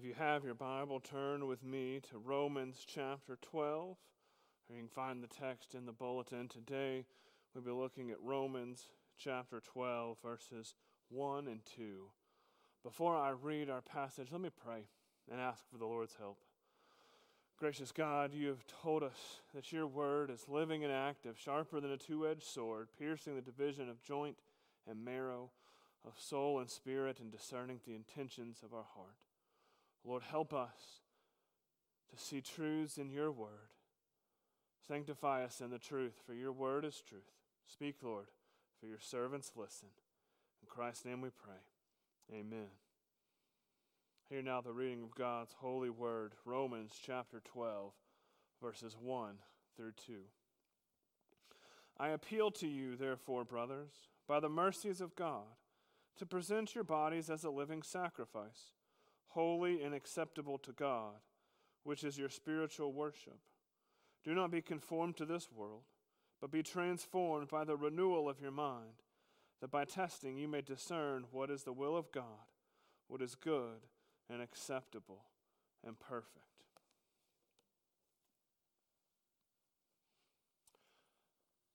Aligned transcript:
If 0.00 0.06
you 0.06 0.14
have 0.14 0.44
your 0.44 0.54
Bible, 0.54 0.98
turn 0.98 1.46
with 1.46 1.62
me 1.62 2.00
to 2.08 2.16
Romans 2.16 2.86
chapter 2.86 3.36
12. 3.42 3.86
Or 3.90 4.74
you 4.74 4.78
can 4.78 4.88
find 4.88 5.22
the 5.22 5.26
text 5.26 5.74
in 5.74 5.84
the 5.84 5.92
bulletin. 5.92 6.48
Today, 6.48 7.04
we'll 7.52 7.64
be 7.64 7.70
looking 7.70 8.10
at 8.10 8.16
Romans 8.22 8.86
chapter 9.18 9.60
12, 9.60 10.16
verses 10.24 10.72
1 11.10 11.48
and 11.48 11.60
2. 11.76 12.06
Before 12.82 13.14
I 13.14 13.32
read 13.42 13.68
our 13.68 13.82
passage, 13.82 14.28
let 14.32 14.40
me 14.40 14.48
pray 14.64 14.84
and 15.30 15.38
ask 15.38 15.68
for 15.70 15.76
the 15.76 15.84
Lord's 15.84 16.16
help. 16.18 16.38
Gracious 17.58 17.92
God, 17.92 18.32
you 18.32 18.48
have 18.48 18.66
told 18.82 19.02
us 19.02 19.42
that 19.54 19.70
your 19.70 19.86
word 19.86 20.30
is 20.30 20.48
living 20.48 20.82
and 20.82 20.94
active, 20.94 21.38
sharper 21.38 21.78
than 21.78 21.92
a 21.92 21.98
two 21.98 22.26
edged 22.26 22.44
sword, 22.44 22.88
piercing 22.98 23.34
the 23.34 23.42
division 23.42 23.90
of 23.90 24.02
joint 24.02 24.38
and 24.88 25.04
marrow, 25.04 25.50
of 26.06 26.14
soul 26.18 26.58
and 26.58 26.70
spirit, 26.70 27.20
and 27.20 27.30
discerning 27.30 27.80
the 27.86 27.94
intentions 27.94 28.62
of 28.64 28.72
our 28.72 28.86
heart. 28.94 29.16
Lord, 30.04 30.22
help 30.22 30.52
us 30.52 31.00
to 32.10 32.22
see 32.22 32.40
truths 32.40 32.98
in 32.98 33.10
your 33.10 33.30
word. 33.30 33.70
Sanctify 34.86 35.44
us 35.44 35.60
in 35.60 35.70
the 35.70 35.78
truth, 35.78 36.14
for 36.26 36.34
your 36.34 36.52
word 36.52 36.84
is 36.84 37.02
truth. 37.06 37.22
Speak, 37.66 37.96
Lord, 38.02 38.26
for 38.80 38.86
your 38.86 38.98
servants 38.98 39.52
listen. 39.54 39.88
In 40.62 40.68
Christ's 40.68 41.04
name 41.04 41.20
we 41.20 41.28
pray. 41.30 42.38
Amen. 42.38 42.70
Hear 44.28 44.42
now 44.42 44.60
the 44.60 44.72
reading 44.72 45.02
of 45.02 45.14
God's 45.14 45.54
holy 45.58 45.90
word, 45.90 46.32
Romans 46.44 46.92
chapter 47.04 47.40
12, 47.40 47.92
verses 48.62 48.96
1 49.00 49.34
through 49.76 49.92
2. 50.06 50.14
I 51.98 52.08
appeal 52.08 52.50
to 52.52 52.66
you, 52.66 52.96
therefore, 52.96 53.44
brothers, 53.44 53.92
by 54.26 54.40
the 54.40 54.48
mercies 54.48 55.00
of 55.00 55.14
God, 55.14 55.44
to 56.16 56.26
present 56.26 56.74
your 56.74 56.84
bodies 56.84 57.28
as 57.28 57.44
a 57.44 57.50
living 57.50 57.82
sacrifice 57.82 58.72
holy 59.30 59.82
and 59.82 59.94
acceptable 59.94 60.58
to 60.58 60.72
God, 60.72 61.14
which 61.84 62.04
is 62.04 62.18
your 62.18 62.28
spiritual 62.28 62.92
worship. 62.92 63.38
Do 64.24 64.34
not 64.34 64.50
be 64.50 64.60
conformed 64.60 65.16
to 65.16 65.24
this 65.24 65.48
world, 65.50 65.82
but 66.40 66.50
be 66.50 66.62
transformed 66.62 67.48
by 67.48 67.64
the 67.64 67.76
renewal 67.76 68.28
of 68.28 68.40
your 68.40 68.50
mind, 68.50 69.02
that 69.60 69.70
by 69.70 69.84
testing 69.84 70.36
you 70.36 70.48
may 70.48 70.60
discern 70.60 71.24
what 71.30 71.50
is 71.50 71.62
the 71.62 71.72
will 71.72 71.96
of 71.96 72.12
God, 72.12 72.24
what 73.08 73.22
is 73.22 73.34
good 73.34 73.86
and 74.28 74.42
acceptable 74.42 75.24
and 75.86 75.98
perfect. 75.98 76.44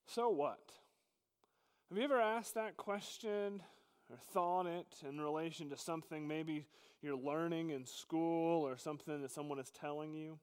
So 0.07 0.29
what? 0.29 0.71
Have 1.89 1.97
you 1.97 2.03
ever 2.05 2.21
asked 2.21 2.53
that 2.55 2.77
question 2.77 3.61
or 4.09 4.17
thought 4.17 4.65
it 4.65 4.87
in 5.07 5.19
relation 5.19 5.69
to 5.69 5.77
something 5.77 6.27
maybe 6.27 6.67
you're 7.05 7.15
learning 7.15 7.69
in 7.69 7.85
school 7.85 8.67
or 8.67 8.77
something 8.77 9.21
that 9.21 9.31
someone 9.31 9.59
is 9.59 9.71
telling 9.71 10.13
you. 10.13 10.39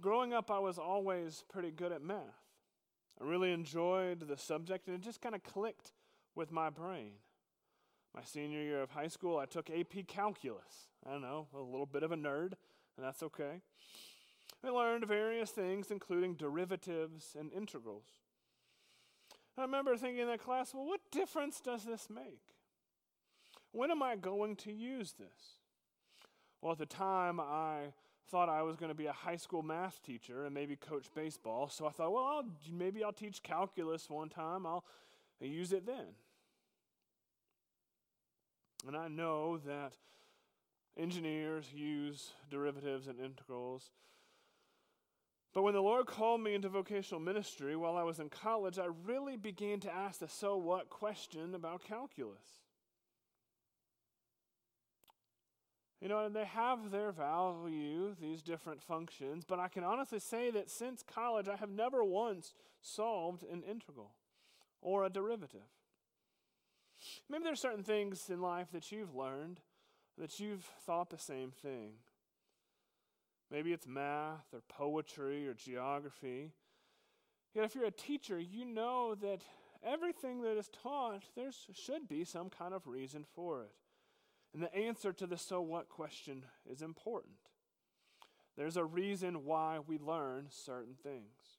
Growing 0.00 0.32
up, 0.32 0.50
I 0.50 0.58
was 0.58 0.78
always 0.78 1.44
pretty 1.50 1.70
good 1.70 1.92
at 1.92 2.02
math. 2.02 2.18
I 3.20 3.24
really 3.24 3.52
enjoyed 3.52 4.26
the 4.26 4.36
subject, 4.36 4.88
and 4.88 4.96
it 4.96 5.02
just 5.02 5.20
kind 5.20 5.34
of 5.34 5.42
clicked 5.42 5.92
with 6.34 6.50
my 6.50 6.70
brain. 6.70 7.12
My 8.14 8.22
senior 8.24 8.60
year 8.60 8.82
of 8.82 8.90
high 8.90 9.08
school, 9.08 9.38
I 9.38 9.46
took 9.46 9.70
AP 9.70 10.06
Calculus. 10.06 10.88
I 11.06 11.12
don't 11.12 11.22
know, 11.22 11.46
a 11.54 11.60
little 11.60 11.86
bit 11.86 12.02
of 12.02 12.12
a 12.12 12.16
nerd, 12.16 12.52
and 12.96 13.06
that's 13.06 13.22
okay. 13.22 13.60
I 14.64 14.68
learned 14.70 15.06
various 15.06 15.50
things, 15.50 15.90
including 15.90 16.34
derivatives 16.34 17.36
and 17.38 17.52
integrals. 17.52 18.06
I 19.58 19.62
remember 19.62 19.96
thinking 19.96 20.20
in 20.20 20.28
that 20.28 20.42
class, 20.42 20.72
well, 20.72 20.86
what 20.86 21.00
difference 21.10 21.60
does 21.60 21.84
this 21.84 22.08
make? 22.08 22.51
When 23.72 23.90
am 23.90 24.02
I 24.02 24.16
going 24.16 24.56
to 24.56 24.72
use 24.72 25.14
this? 25.18 25.58
Well, 26.60 26.72
at 26.72 26.78
the 26.78 26.86
time, 26.86 27.40
I 27.40 27.92
thought 28.30 28.48
I 28.48 28.62
was 28.62 28.76
going 28.76 28.90
to 28.90 28.94
be 28.94 29.06
a 29.06 29.12
high 29.12 29.36
school 29.36 29.62
math 29.62 30.00
teacher 30.02 30.44
and 30.44 30.54
maybe 30.54 30.76
coach 30.76 31.06
baseball. 31.14 31.68
So 31.68 31.86
I 31.86 31.90
thought, 31.90 32.12
well, 32.12 32.24
I'll, 32.24 32.44
maybe 32.70 33.02
I'll 33.02 33.12
teach 33.12 33.42
calculus 33.42 34.08
one 34.08 34.28
time. 34.28 34.66
I'll 34.66 34.84
use 35.40 35.72
it 35.72 35.86
then. 35.86 36.14
And 38.86 38.96
I 38.96 39.08
know 39.08 39.58
that 39.58 39.92
engineers 40.96 41.66
use 41.74 42.32
derivatives 42.50 43.06
and 43.06 43.18
integrals. 43.20 43.90
But 45.54 45.62
when 45.62 45.74
the 45.74 45.82
Lord 45.82 46.06
called 46.06 46.40
me 46.40 46.54
into 46.54 46.68
vocational 46.68 47.20
ministry 47.20 47.76
while 47.76 47.96
I 47.96 48.02
was 48.02 48.18
in 48.18 48.30
college, 48.30 48.78
I 48.78 48.86
really 49.04 49.36
began 49.36 49.80
to 49.80 49.94
ask 49.94 50.20
the 50.20 50.28
so 50.28 50.56
what 50.56 50.88
question 50.88 51.54
about 51.54 51.84
calculus. 51.84 52.62
You 56.02 56.08
know, 56.08 56.24
and 56.24 56.34
they 56.34 56.46
have 56.46 56.90
their 56.90 57.12
value, 57.12 58.16
these 58.20 58.42
different 58.42 58.82
functions, 58.82 59.44
but 59.46 59.60
I 59.60 59.68
can 59.68 59.84
honestly 59.84 60.18
say 60.18 60.50
that 60.50 60.68
since 60.68 61.04
college, 61.04 61.46
I 61.48 61.54
have 61.54 61.70
never 61.70 62.02
once 62.02 62.54
solved 62.80 63.44
an 63.44 63.62
integral 63.62 64.10
or 64.80 65.04
a 65.04 65.08
derivative. 65.08 65.60
Maybe 67.30 67.44
there's 67.44 67.60
certain 67.60 67.84
things 67.84 68.28
in 68.30 68.42
life 68.42 68.66
that 68.72 68.90
you've 68.90 69.14
learned 69.14 69.60
that 70.18 70.40
you've 70.40 70.64
thought 70.84 71.10
the 71.10 71.18
same 71.18 71.52
thing. 71.52 71.92
Maybe 73.48 73.72
it's 73.72 73.86
math 73.86 74.52
or 74.52 74.62
poetry 74.68 75.46
or 75.46 75.54
geography. 75.54 76.50
Yet, 77.54 77.64
if 77.64 77.76
you're 77.76 77.84
a 77.84 77.92
teacher, 77.92 78.40
you 78.40 78.64
know 78.64 79.14
that 79.14 79.42
everything 79.84 80.42
that 80.42 80.56
is 80.56 80.68
taught, 80.82 81.22
there 81.36 81.50
should 81.72 82.08
be 82.08 82.24
some 82.24 82.50
kind 82.50 82.74
of 82.74 82.88
reason 82.88 83.24
for 83.34 83.62
it. 83.62 83.72
And 84.52 84.62
the 84.62 84.74
answer 84.74 85.12
to 85.12 85.26
the 85.26 85.38
so 85.38 85.60
what 85.60 85.88
question 85.88 86.44
is 86.70 86.82
important. 86.82 87.36
There's 88.56 88.76
a 88.76 88.84
reason 88.84 89.44
why 89.44 89.78
we 89.86 89.98
learn 89.98 90.46
certain 90.50 90.94
things. 91.02 91.58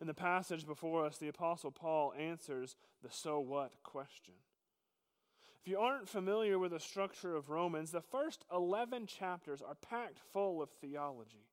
In 0.00 0.06
the 0.06 0.14
passage 0.14 0.66
before 0.66 1.04
us, 1.04 1.18
the 1.18 1.28
Apostle 1.28 1.70
Paul 1.70 2.12
answers 2.18 2.76
the 3.02 3.10
so 3.10 3.38
what 3.38 3.72
question. 3.82 4.34
If 5.60 5.68
you 5.68 5.78
aren't 5.78 6.08
familiar 6.08 6.58
with 6.58 6.72
the 6.72 6.80
structure 6.80 7.36
of 7.36 7.50
Romans, 7.50 7.90
the 7.90 8.00
first 8.00 8.46
11 8.52 9.06
chapters 9.06 9.60
are 9.60 9.74
packed 9.74 10.18
full 10.32 10.62
of 10.62 10.70
theology. 10.80 11.46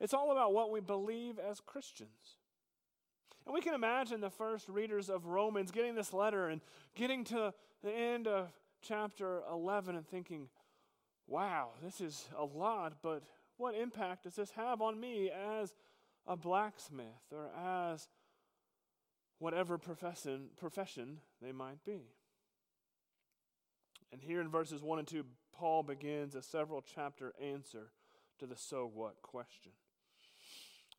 It's 0.00 0.12
all 0.12 0.32
about 0.32 0.52
what 0.52 0.72
we 0.72 0.80
believe 0.80 1.38
as 1.38 1.60
Christians. 1.60 2.36
And 3.46 3.54
we 3.54 3.60
can 3.60 3.74
imagine 3.74 4.20
the 4.20 4.30
first 4.30 4.68
readers 4.68 5.08
of 5.08 5.26
Romans 5.26 5.70
getting 5.70 5.94
this 5.94 6.12
letter 6.12 6.48
and 6.48 6.60
getting 6.96 7.22
to 7.24 7.54
the 7.84 7.92
end 7.92 8.26
of 8.26 8.48
chapter 8.82 9.42
11 9.50 9.96
and 9.96 10.06
thinking, 10.06 10.48
wow, 11.26 11.70
this 11.82 12.00
is 12.00 12.26
a 12.36 12.44
lot, 12.44 12.94
but 13.02 13.22
what 13.56 13.74
impact 13.74 14.24
does 14.24 14.36
this 14.36 14.50
have 14.52 14.80
on 14.80 15.00
me 15.00 15.30
as 15.30 15.74
a 16.26 16.36
blacksmith 16.36 17.32
or 17.32 17.50
as 17.56 18.08
whatever 19.38 19.78
profession, 19.78 20.48
profession 20.56 21.18
they 21.40 21.52
might 21.52 21.84
be? 21.84 22.02
And 24.12 24.22
here 24.22 24.40
in 24.40 24.48
verses 24.48 24.82
1 24.82 24.98
and 25.00 25.08
2, 25.08 25.24
Paul 25.52 25.82
begins 25.82 26.34
a 26.34 26.42
several 26.42 26.82
chapter 26.82 27.32
answer 27.42 27.90
to 28.38 28.46
the 28.46 28.56
so 28.56 28.90
what 28.92 29.22
question. 29.22 29.72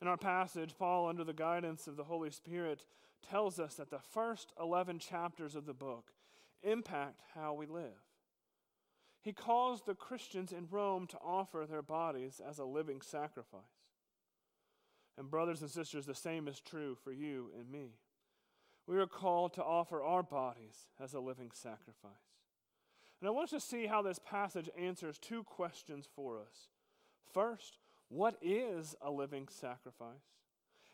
In 0.02 0.08
our 0.08 0.18
passage, 0.18 0.76
Paul, 0.78 1.08
under 1.08 1.24
the 1.24 1.34
guidance 1.34 1.88
of 1.88 1.96
the 1.96 2.04
Holy 2.04 2.30
Spirit, 2.30 2.86
tells 3.28 3.60
us 3.60 3.76
that 3.76 3.90
the 3.90 4.00
first 4.00 4.54
11 4.60 5.00
chapters 5.00 5.56
of 5.56 5.66
the 5.66 5.74
book 5.74 6.12
impact 6.64 7.22
how 7.36 7.54
we 7.54 7.66
live. 7.66 8.02
He 9.22 9.34
calls 9.34 9.82
the 9.82 9.96
Christians 9.96 10.52
in 10.52 10.68
Rome 10.70 11.08
to 11.08 11.18
offer 11.18 11.66
their 11.70 11.82
bodies 11.82 12.42
as 12.48 12.60
a 12.60 12.66
living 12.66 13.02
sacrifice. 13.02 13.62
And, 15.18 15.30
brothers 15.30 15.62
and 15.62 15.70
sisters, 15.70 16.06
the 16.06 16.16
same 16.16 16.48
is 16.48 16.60
true 16.60 16.96
for 17.04 17.12
you 17.12 17.50
and 17.58 17.70
me. 17.70 17.96
We 18.86 18.98
are 18.98 19.08
called 19.08 19.54
to 19.56 19.64
offer 19.64 20.02
our 20.02 20.24
bodies 20.24 20.86
as 21.02 21.14
a 21.14 21.20
living 21.20 21.52
sacrifice. 21.54 22.14
And 23.20 23.28
I 23.28 23.32
want 23.32 23.52
us 23.52 23.64
to 23.64 23.68
see 23.68 23.88
how 23.88 24.02
this 24.02 24.20
passage 24.20 24.70
answers 24.80 25.18
two 25.18 25.44
questions 25.44 26.08
for 26.16 26.40
us. 26.40 26.70
First, 27.34 27.80
what 28.10 28.38
is 28.42 28.96
a 29.02 29.12
living 29.12 29.48
sacrifice? 29.50 30.38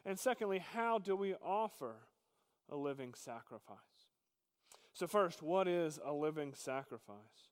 And 0.06 0.18
secondly, 0.18 0.60
how 0.60 0.98
do 1.00 1.16
we 1.16 1.36
offer 1.36 1.96
a 2.70 2.76
living 2.76 3.14
sacrifice? 3.14 3.78
So, 4.94 5.08
first, 5.08 5.42
what 5.42 5.68
is 5.68 6.00
a 6.04 6.14
living 6.14 6.54
sacrifice? 6.56 7.50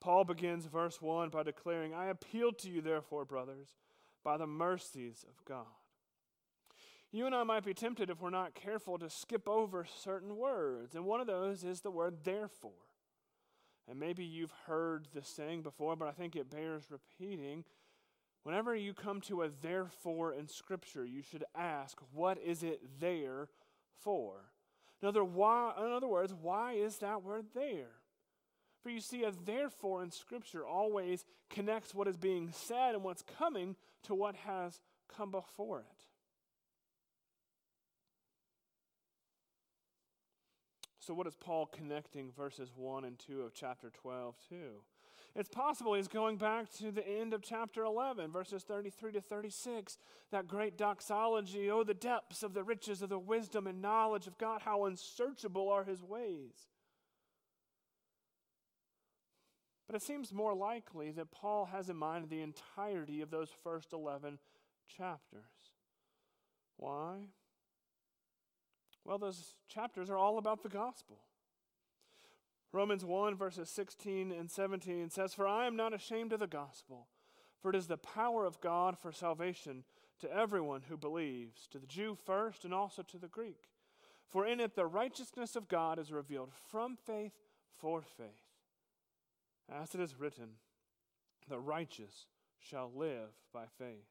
Paul 0.00 0.24
begins 0.24 0.66
verse 0.66 1.00
1 1.00 1.30
by 1.30 1.42
declaring, 1.42 1.94
I 1.94 2.06
appeal 2.06 2.52
to 2.52 2.68
you, 2.68 2.82
therefore, 2.82 3.24
brothers, 3.24 3.68
by 4.22 4.36
the 4.36 4.46
mercies 4.46 5.24
of 5.26 5.42
God. 5.46 5.64
You 7.10 7.26
and 7.26 7.34
I 7.34 7.42
might 7.44 7.64
be 7.64 7.74
tempted, 7.74 8.10
if 8.10 8.20
we're 8.20 8.30
not 8.30 8.54
careful, 8.54 8.98
to 8.98 9.08
skip 9.08 9.48
over 9.48 9.86
certain 10.02 10.36
words. 10.36 10.94
And 10.94 11.06
one 11.06 11.20
of 11.20 11.26
those 11.26 11.64
is 11.64 11.80
the 11.80 11.90
word 11.90 12.18
therefore. 12.24 12.72
And 13.88 13.98
maybe 13.98 14.24
you've 14.24 14.52
heard 14.66 15.08
this 15.14 15.28
saying 15.28 15.62
before, 15.62 15.96
but 15.96 16.08
I 16.08 16.12
think 16.12 16.36
it 16.36 16.50
bears 16.50 16.90
repeating. 16.90 17.64
Whenever 18.42 18.74
you 18.74 18.92
come 18.92 19.20
to 19.22 19.42
a 19.42 19.48
therefore 19.48 20.32
in 20.34 20.48
Scripture, 20.48 21.04
you 21.04 21.22
should 21.22 21.44
ask, 21.54 21.98
what 22.12 22.36
is 22.38 22.62
it 22.62 22.82
there 23.00 23.48
for? 24.00 24.40
In 25.02 25.08
other, 25.08 25.24
why, 25.24 25.72
in 25.78 25.92
other 25.92 26.08
words, 26.08 26.32
why 26.32 26.72
is 26.72 26.98
that 26.98 27.22
word 27.22 27.46
there? 27.54 27.90
For 28.82 28.90
you 28.90 29.00
see, 29.00 29.24
a 29.24 29.32
therefore 29.44 30.02
in 30.02 30.10
Scripture 30.10 30.66
always 30.66 31.24
connects 31.50 31.94
what 31.94 32.08
is 32.08 32.16
being 32.16 32.50
said 32.52 32.94
and 32.94 33.02
what's 33.02 33.22
coming 33.38 33.76
to 34.04 34.14
what 34.14 34.34
has 34.36 34.80
come 35.08 35.30
before 35.30 35.80
it. 35.80 36.04
So, 41.00 41.12
what 41.12 41.26
is 41.26 41.34
Paul 41.34 41.66
connecting 41.66 42.32
verses 42.32 42.70
1 42.74 43.04
and 43.04 43.18
2 43.18 43.42
of 43.42 43.52
chapter 43.52 43.90
12 43.90 44.36
to? 44.48 44.54
It's 45.36 45.48
possible 45.48 45.94
he's 45.94 46.06
going 46.06 46.36
back 46.36 46.72
to 46.74 46.92
the 46.92 47.06
end 47.06 47.34
of 47.34 47.42
chapter 47.42 47.82
11, 47.82 48.30
verses 48.30 48.62
33 48.62 49.12
to 49.12 49.20
36. 49.20 49.98
That 50.30 50.46
great 50.46 50.78
doxology 50.78 51.70
Oh, 51.70 51.82
the 51.82 51.92
depths 51.92 52.44
of 52.44 52.54
the 52.54 52.62
riches 52.62 53.02
of 53.02 53.08
the 53.08 53.18
wisdom 53.18 53.66
and 53.66 53.82
knowledge 53.82 54.28
of 54.28 54.38
God, 54.38 54.62
how 54.62 54.84
unsearchable 54.84 55.68
are 55.70 55.82
his 55.82 56.02
ways. 56.02 56.68
But 59.88 59.96
it 59.96 60.02
seems 60.02 60.32
more 60.32 60.54
likely 60.54 61.10
that 61.10 61.32
Paul 61.32 61.66
has 61.66 61.90
in 61.90 61.96
mind 61.96 62.28
the 62.28 62.40
entirety 62.40 63.20
of 63.20 63.30
those 63.30 63.50
first 63.64 63.92
11 63.92 64.38
chapters. 64.86 65.42
Why? 66.76 67.28
Well, 69.04 69.18
those 69.18 69.56
chapters 69.68 70.10
are 70.10 70.16
all 70.16 70.38
about 70.38 70.62
the 70.62 70.68
gospel. 70.68 71.18
Romans 72.74 73.04
1, 73.04 73.36
verses 73.36 73.70
16 73.70 74.32
and 74.32 74.50
17 74.50 75.08
says, 75.08 75.32
For 75.32 75.46
I 75.46 75.68
am 75.68 75.76
not 75.76 75.94
ashamed 75.94 76.32
of 76.32 76.40
the 76.40 76.48
gospel, 76.48 77.06
for 77.62 77.70
it 77.70 77.76
is 77.76 77.86
the 77.86 77.96
power 77.96 78.44
of 78.44 78.60
God 78.60 78.98
for 78.98 79.12
salvation 79.12 79.84
to 80.18 80.36
everyone 80.36 80.82
who 80.88 80.96
believes, 80.96 81.68
to 81.68 81.78
the 81.78 81.86
Jew 81.86 82.16
first 82.26 82.64
and 82.64 82.74
also 82.74 83.02
to 83.02 83.16
the 83.16 83.28
Greek. 83.28 83.68
For 84.28 84.44
in 84.44 84.58
it 84.58 84.74
the 84.74 84.86
righteousness 84.86 85.54
of 85.54 85.68
God 85.68 86.00
is 86.00 86.10
revealed 86.10 86.50
from 86.68 86.96
faith 86.96 87.34
for 87.78 88.02
faith. 88.02 88.26
As 89.72 89.94
it 89.94 90.00
is 90.00 90.18
written, 90.18 90.54
the 91.48 91.60
righteous 91.60 92.26
shall 92.58 92.90
live 92.92 93.30
by 93.52 93.66
faith. 93.78 94.08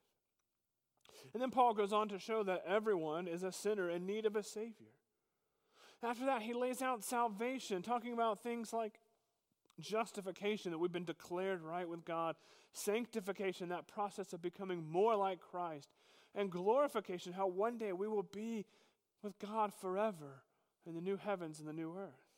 And 1.33 1.41
then 1.41 1.51
Paul 1.51 1.73
goes 1.73 1.91
on 1.91 2.07
to 2.07 2.17
show 2.17 2.43
that 2.43 2.63
everyone 2.65 3.27
is 3.27 3.43
a 3.43 3.51
sinner 3.51 3.89
in 3.89 4.05
need 4.05 4.25
of 4.25 4.37
a 4.37 4.43
Savior. 4.43 4.93
After 6.03 6.25
that, 6.25 6.41
he 6.41 6.53
lays 6.53 6.81
out 6.81 7.03
salvation, 7.03 7.81
talking 7.81 8.13
about 8.13 8.43
things 8.43 8.73
like 8.73 8.99
justification, 9.79 10.71
that 10.71 10.77
we've 10.77 10.91
been 10.91 11.05
declared 11.05 11.61
right 11.61 11.87
with 11.87 12.03
God, 12.03 12.35
sanctification, 12.73 13.69
that 13.69 13.87
process 13.87 14.33
of 14.33 14.41
becoming 14.41 14.83
more 14.87 15.15
like 15.15 15.39
Christ, 15.39 15.89
and 16.35 16.51
glorification, 16.51 17.33
how 17.33 17.47
one 17.47 17.77
day 17.77 17.93
we 17.93 18.07
will 18.07 18.23
be 18.23 18.65
with 19.21 19.39
God 19.39 19.73
forever 19.73 20.43
in 20.85 20.93
the 20.93 21.01
new 21.01 21.15
heavens 21.15 21.59
and 21.59 21.67
the 21.67 21.73
new 21.73 21.95
earth. 21.97 22.33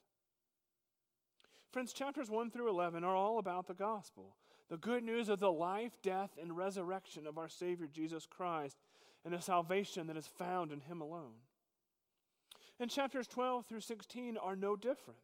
Friends, 1.71 1.91
chapters 1.91 2.29
1 2.29 2.51
through 2.51 2.69
11 2.69 3.03
are 3.03 3.15
all 3.15 3.39
about 3.39 3.67
the 3.67 3.73
gospel 3.73 4.35
the 4.67 4.77
good 4.77 5.03
news 5.03 5.29
of 5.29 5.39
the 5.39 5.51
life, 5.51 5.91
death, 6.01 6.31
and 6.41 6.57
resurrection 6.57 7.27
of 7.27 7.37
our 7.37 7.47
Savior 7.47 7.85
Jesus 7.85 8.25
Christ, 8.25 8.77
and 9.23 9.31
the 9.31 9.39
salvation 9.39 10.07
that 10.07 10.17
is 10.17 10.25
found 10.25 10.71
in 10.71 10.79
Him 10.79 11.01
alone. 11.01 11.35
And 12.79 12.89
chapters 12.89 13.27
12 13.27 13.65
through 13.65 13.81
16 13.81 14.37
are 14.37 14.55
no 14.55 14.75
different. 14.75 15.19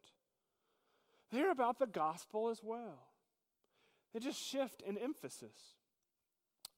They're 1.31 1.51
about 1.51 1.79
the 1.79 1.87
gospel 1.87 2.49
as 2.49 2.61
well. 2.63 3.07
They 4.13 4.19
just 4.19 4.41
shift 4.41 4.81
in 4.81 4.97
emphasis. 4.97 5.75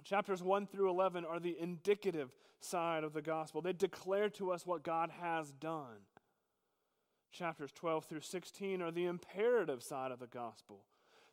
Chapters 0.04 0.44
1 0.44 0.68
through 0.68 0.90
11 0.90 1.26
are 1.26 1.40
the 1.40 1.58
indicative 1.60 2.32
side 2.60 3.04
of 3.04 3.14
the 3.14 3.22
gospel. 3.22 3.62
They 3.62 3.74
declare 3.74 4.30
to 4.32 4.52
us 4.52 4.66
what 4.66 4.84
God 4.84 5.10
has 5.22 5.52
done. 5.52 6.06
Chapters 7.32 7.72
12 7.72 8.06
through 8.06 8.22
16 8.22 8.82
are 8.82 8.92
the 8.92 9.06
imperative 9.06 9.82
side 9.82 10.12
of 10.12 10.20
the 10.20 10.28
gospel. 10.28 10.86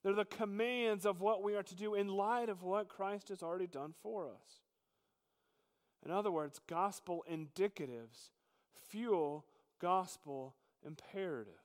They're 0.03 0.15
the 0.15 0.25
commands 0.25 1.05
of 1.05 1.21
what 1.21 1.43
we 1.43 1.55
are 1.57 1.63
to 1.63 1.75
do 1.75 1.95
in 1.95 2.09
light 2.09 2.49
of 2.49 2.63
what 2.63 2.89
Christ 2.89 3.29
has 3.29 3.43
already 3.43 3.67
done 3.67 3.93
for 4.03 4.29
us. 4.29 4.61
In 6.05 6.11
other 6.11 6.31
words, 6.31 6.59
gospel 6.67 7.23
indicatives 7.31 8.31
fuel 8.89 9.45
gospel 9.81 10.55
imperatives. 10.85 11.57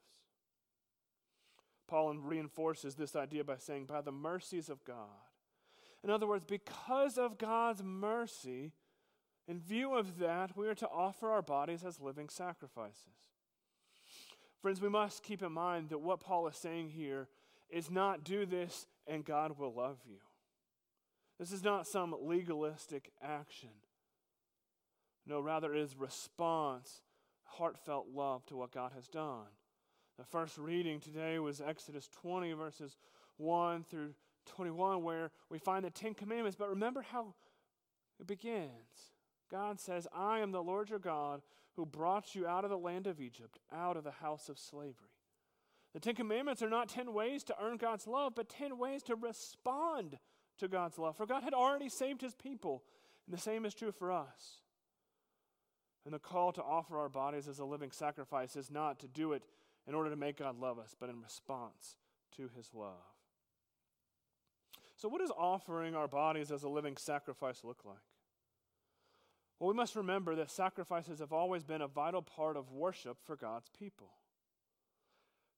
Paul 1.88 2.16
reinforces 2.16 2.96
this 2.96 3.16
idea 3.16 3.44
by 3.44 3.58
saying, 3.58 3.86
by 3.86 4.02
the 4.02 4.12
mercies 4.12 4.70
of 4.70 4.84
God. 4.86 5.10
In 6.04 6.10
other 6.10 6.28
words, 6.28 6.46
because 6.46 7.18
of 7.18 7.38
God's 7.38 7.84
mercy, 7.84 8.74
in 9.48 9.60
view 9.60 9.96
of 9.96 10.20
that, 10.20 10.58
we 10.58 10.68
are 10.68 10.76
to 10.76 10.88
offer 10.88 11.30
our 11.30 11.42
bodies 11.42 11.84
as 11.84 12.00
living 12.00 12.30
sacrifices. 12.30 13.32
Friends, 14.62 14.82
we 14.82 14.90
must 14.90 15.24
keep 15.24 15.44
in 15.44 15.52
mind 15.52 15.90
that 15.90 16.00
what 16.00 16.20
Paul 16.20 16.48
is 16.48 16.56
saying 16.56 16.90
here 16.90 17.28
is 17.70 17.92
not 17.92 18.24
do 18.24 18.46
this 18.46 18.88
and 19.06 19.24
God 19.24 19.60
will 19.60 19.74
love 19.74 19.98
you. 20.08 20.18
This 21.40 21.52
is 21.52 21.64
not 21.64 21.86
some 21.86 22.16
legalistic 22.20 23.12
action. 23.22 23.70
No, 25.28 25.40
rather, 25.40 25.74
it 25.74 25.82
is 25.82 25.96
response, 25.96 27.02
heartfelt 27.46 28.08
love 28.14 28.46
to 28.48 28.58
what 28.58 28.72
God 28.72 28.92
has 28.96 29.08
done. 29.08 29.48
The 30.18 30.26
first 30.26 30.58
reading 30.58 31.00
today 31.00 31.40
was 31.40 31.62
Exodus 31.62 32.08
20, 32.22 32.54
verses 32.54 32.98
1 33.38 33.84
through 33.84 34.14
21, 34.46 35.04
where 35.04 35.32
we 35.50 35.60
find 35.60 35.84
the 35.84 35.90
Ten 35.90 36.14
Commandments. 36.14 36.56
But 36.58 36.70
remember 36.70 37.02
how 37.02 37.34
it 38.20 38.28
begins. 38.28 39.12
God 39.52 39.80
says, 39.80 40.08
I 40.14 40.40
am 40.40 40.52
the 40.52 40.64
Lord 40.64 40.90
your 40.90 41.00
God 41.00 41.42
who 41.76 41.86
brought 41.86 42.36
you 42.36 42.48
out 42.48 42.64
of 42.64 42.70
the 42.70 42.78
land 42.78 43.08
of 43.08 43.20
Egypt, 43.20 43.60
out 43.74 43.98
of 43.98 44.04
the 44.04 44.12
house 44.12 44.48
of 44.48 44.58
slavery. 44.58 45.10
The 45.94 46.00
Ten 46.00 46.16
Commandments 46.16 46.62
are 46.62 46.70
not 46.70 46.90
10 46.90 47.14
ways 47.14 47.44
to 47.46 47.56
earn 47.62 47.78
God's 47.78 48.08
love, 48.08 48.34
but 48.36 48.50
10 48.50 48.78
ways 48.78 49.04
to 49.04 49.16
respond 49.16 50.18
to 50.58 50.68
God's 50.68 50.98
love. 50.98 51.18
For 51.18 51.26
God 51.26 51.44
had 51.44 51.54
already 51.54 51.90
saved 51.90 52.22
his 52.22 52.36
people, 52.36 52.84
and 53.26 53.38
the 53.38 53.42
same 53.42 53.66
is 53.66 53.74
true 53.74 53.92
for 53.92 54.12
us. 54.12 54.62
And 56.06 56.14
the 56.14 56.20
call 56.20 56.52
to 56.54 56.62
offer 56.62 57.00
our 57.00 57.10
bodies 57.10 57.48
as 57.48 57.60
a 57.60 57.66
living 57.66 57.92
sacrifice 57.92 58.56
is 58.56 58.70
not 58.70 59.00
to 59.00 59.08
do 59.08 59.34
it 59.34 59.44
in 59.88 59.96
order 59.96 60.10
to 60.10 60.16
make 60.16 60.38
God 60.38 60.60
love 60.60 60.78
us, 60.78 60.96
but 61.00 61.10
in 61.10 61.22
response 61.22 61.96
to 62.38 62.50
his 62.56 62.70
love. 62.74 62.94
So, 64.96 65.10
what 65.10 65.20
does 65.20 65.32
offering 65.32 65.96
our 65.96 66.08
bodies 66.08 66.52
as 66.52 66.64
a 66.64 66.70
living 66.70 66.96
sacrifice 66.98 67.64
look 67.64 67.84
like? 67.86 67.98
Well, 69.60 69.70
we 69.70 69.76
must 69.76 69.96
remember 69.96 70.36
that 70.36 70.52
sacrifices 70.52 71.20
have 71.20 71.34
always 71.34 71.64
been 71.64 71.82
a 71.82 71.88
vital 71.88 72.22
part 72.22 72.58
of 72.58 72.72
worship 72.72 73.18
for 73.24 73.36
God's 73.36 73.70
people. 73.78 74.12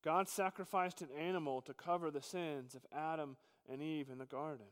God 0.04 0.30
sacrificed 0.30 1.02
an 1.02 1.10
animal 1.18 1.62
to 1.62 1.74
cover 1.74 2.10
the 2.12 2.22
sins 2.22 2.76
of 2.76 2.86
Adam 2.96 3.38
and 3.70 3.82
Eve 3.82 4.10
in 4.10 4.20
the 4.20 4.26
garden. 4.26 4.68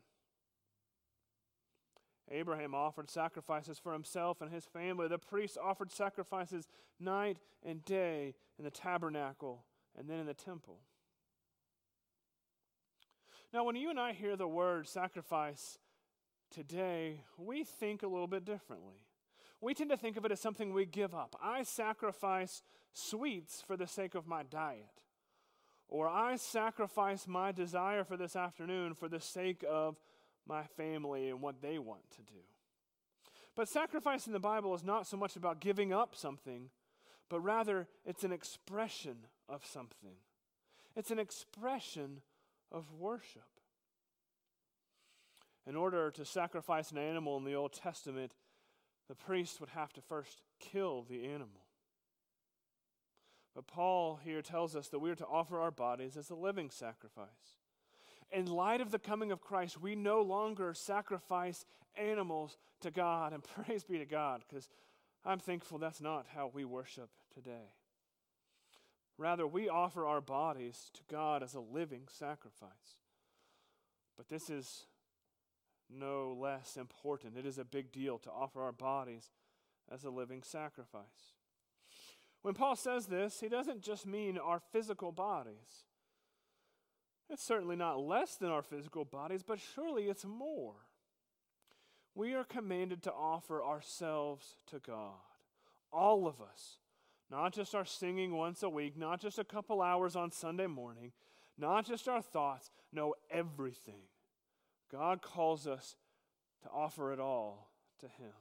Abraham 2.31 2.73
offered 2.73 3.09
sacrifices 3.09 3.77
for 3.79 3.93
himself 3.93 4.41
and 4.41 4.51
his 4.51 4.65
family. 4.65 5.07
The 5.07 5.17
priests 5.17 5.57
offered 5.61 5.91
sacrifices 5.91 6.67
night 6.99 7.37
and 7.63 7.85
day 7.85 8.33
in 8.57 8.65
the 8.65 8.71
tabernacle 8.71 9.63
and 9.97 10.09
then 10.09 10.19
in 10.19 10.25
the 10.25 10.33
temple. 10.33 10.79
Now, 13.53 13.63
when 13.63 13.75
you 13.75 13.89
and 13.89 13.99
I 13.99 14.13
hear 14.13 14.35
the 14.35 14.47
word 14.47 14.87
sacrifice 14.87 15.77
today, 16.51 17.21
we 17.37 17.63
think 17.63 18.03
a 18.03 18.07
little 18.07 18.27
bit 18.27 18.43
differently. 18.43 19.05
We 19.61 19.73
tend 19.73 19.91
to 19.91 19.97
think 19.97 20.17
of 20.17 20.25
it 20.25 20.31
as 20.31 20.41
something 20.41 20.73
we 20.73 20.85
give 20.85 21.15
up. 21.15 21.35
I 21.41 21.63
sacrifice 21.63 22.63
sweets 22.91 23.63
for 23.65 23.77
the 23.77 23.87
sake 23.87 24.15
of 24.15 24.27
my 24.27 24.43
diet 24.43 25.01
or 25.87 26.07
I 26.09 26.35
sacrifice 26.35 27.27
my 27.27 27.51
desire 27.51 28.03
for 28.03 28.17
this 28.17 28.35
afternoon 28.35 28.93
for 28.93 29.07
the 29.07 29.19
sake 29.19 29.63
of 29.69 29.99
my 30.47 30.63
family 30.77 31.29
and 31.29 31.41
what 31.41 31.61
they 31.61 31.79
want 31.79 32.09
to 32.11 32.21
do. 32.21 32.39
But 33.55 33.69
sacrifice 33.69 34.27
in 34.27 34.33
the 34.33 34.39
Bible 34.39 34.75
is 34.75 34.83
not 34.83 35.07
so 35.07 35.17
much 35.17 35.35
about 35.35 35.61
giving 35.61 35.93
up 35.93 36.15
something, 36.15 36.69
but 37.29 37.39
rather 37.39 37.87
it's 38.05 38.23
an 38.23 38.33
expression 38.33 39.27
of 39.47 39.65
something. 39.65 40.17
It's 40.95 41.11
an 41.11 41.19
expression 41.19 42.21
of 42.71 42.91
worship. 42.99 43.43
In 45.67 45.75
order 45.75 46.11
to 46.11 46.25
sacrifice 46.25 46.91
an 46.91 46.97
animal 46.97 47.37
in 47.37 47.43
the 47.43 47.55
Old 47.55 47.73
Testament, 47.73 48.35
the 49.07 49.15
priest 49.15 49.59
would 49.59 49.69
have 49.69 49.93
to 49.93 50.01
first 50.01 50.41
kill 50.59 51.03
the 51.03 51.25
animal. 51.25 51.65
But 53.55 53.67
Paul 53.67 54.19
here 54.23 54.41
tells 54.41 54.75
us 54.75 54.89
that 54.89 54.99
we 54.99 55.09
are 55.09 55.15
to 55.15 55.25
offer 55.25 55.59
our 55.59 55.71
bodies 55.71 56.17
as 56.17 56.29
a 56.29 56.35
living 56.35 56.69
sacrifice. 56.69 57.57
In 58.35 58.47
light 58.47 58.81
of 58.81 58.91
the 58.91 58.99
coming 58.99 59.31
of 59.31 59.39
Christ, 59.39 59.81
we 59.81 59.95
no 59.95 60.21
longer 60.21 60.73
sacrifice 60.73 61.63
animals 61.95 62.57
to 62.81 62.91
God, 62.91 63.31
and 63.31 63.41
praise 63.65 63.85
be 63.85 63.97
to 63.97 64.05
God, 64.05 64.43
because 64.47 64.67
I'm 65.23 65.39
thankful 65.39 65.77
that's 65.77 66.01
not 66.01 66.25
how 66.35 66.51
we 66.53 66.65
worship 66.65 67.09
today. 67.33 67.71
Rather, 69.17 69.47
we 69.47 69.69
offer 69.69 70.05
our 70.05 70.19
bodies 70.19 70.91
to 70.95 71.01
God 71.09 71.43
as 71.43 71.53
a 71.53 71.61
living 71.61 72.09
sacrifice. 72.11 72.99
But 74.17 74.27
this 74.27 74.49
is 74.49 74.85
no 75.89 76.37
less 76.37 76.75
important. 76.75 77.37
It 77.37 77.45
is 77.45 77.57
a 77.57 77.63
big 77.63 77.93
deal 77.93 78.17
to 78.17 78.29
offer 78.29 78.61
our 78.61 78.73
bodies 78.73 79.31
as 79.89 80.03
a 80.03 80.09
living 80.09 80.43
sacrifice. 80.43 81.31
When 82.41 82.53
Paul 82.53 82.75
says 82.75 83.05
this, 83.05 83.39
he 83.39 83.47
doesn't 83.47 83.81
just 83.81 84.05
mean 84.05 84.37
our 84.37 84.59
physical 84.73 85.13
bodies. 85.13 85.85
It's 87.29 87.43
certainly 87.43 87.75
not 87.75 87.99
less 87.99 88.35
than 88.35 88.49
our 88.49 88.61
physical 88.61 89.03
bodies, 89.03 89.43
but 89.43 89.59
surely 89.59 90.03
it's 90.03 90.25
more. 90.25 90.75
We 92.13 92.33
are 92.33 92.43
commanded 92.43 93.03
to 93.03 93.13
offer 93.13 93.63
ourselves 93.63 94.57
to 94.67 94.79
God, 94.79 95.13
all 95.91 96.27
of 96.27 96.39
us, 96.39 96.77
not 97.29 97.53
just 97.53 97.75
our 97.75 97.83
singing 97.83 98.31
once 98.31 98.63
a 98.63 98.69
week, 98.69 98.95
not 98.97 99.19
just 99.19 99.39
a 99.39 99.43
couple 99.43 99.81
hours 99.81 100.15
on 100.15 100.31
Sunday 100.31 100.67
morning, 100.67 101.11
not 101.57 101.85
just 101.85 102.07
our 102.07 102.21
thoughts, 102.21 102.71
no, 102.93 103.15
everything. 103.29 104.03
God 104.91 105.21
calls 105.21 105.67
us 105.67 105.95
to 106.63 106.69
offer 106.69 107.11
it 107.11 107.19
all 107.19 107.71
to 107.99 108.05
Him. 108.05 108.33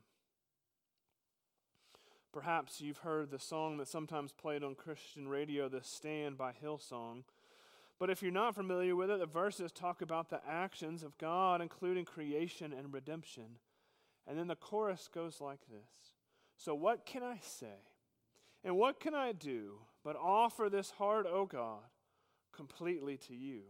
Perhaps 2.32 2.80
you've 2.80 2.98
heard 2.98 3.30
the 3.30 3.38
song 3.38 3.78
that 3.78 3.88
sometimes 3.88 4.32
played 4.32 4.62
on 4.64 4.74
Christian 4.74 5.28
radio, 5.28 5.68
the 5.68 5.82
Stand 5.82 6.36
by 6.36 6.52
Hillsong. 6.52 7.22
But 7.98 8.10
if 8.10 8.22
you're 8.22 8.32
not 8.32 8.54
familiar 8.54 8.96
with 8.96 9.10
it, 9.10 9.20
the 9.20 9.26
verses 9.26 9.70
talk 9.70 10.02
about 10.02 10.28
the 10.28 10.40
actions 10.48 11.02
of 11.02 11.16
God, 11.16 11.60
including 11.60 12.04
creation 12.04 12.72
and 12.72 12.92
redemption. 12.92 13.58
And 14.26 14.38
then 14.38 14.48
the 14.48 14.56
chorus 14.56 15.08
goes 15.12 15.40
like 15.40 15.60
this 15.70 16.14
So, 16.56 16.74
what 16.74 17.06
can 17.06 17.22
I 17.22 17.38
say? 17.42 17.78
And 18.64 18.76
what 18.76 18.98
can 18.98 19.14
I 19.14 19.32
do 19.32 19.78
but 20.02 20.16
offer 20.16 20.68
this 20.70 20.90
heart, 20.92 21.26
O 21.26 21.46
God, 21.46 21.82
completely 22.52 23.18
to 23.28 23.34
you? 23.34 23.62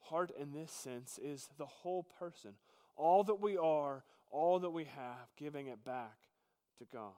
Heart, 0.00 0.32
in 0.38 0.52
this 0.52 0.72
sense, 0.72 1.20
is 1.22 1.48
the 1.56 1.66
whole 1.66 2.02
person, 2.02 2.54
all 2.96 3.22
that 3.24 3.40
we 3.40 3.56
are, 3.56 4.02
all 4.30 4.58
that 4.58 4.70
we 4.70 4.84
have, 4.84 5.28
giving 5.36 5.68
it 5.68 5.84
back 5.84 6.16
to 6.78 6.84
God. 6.92 7.12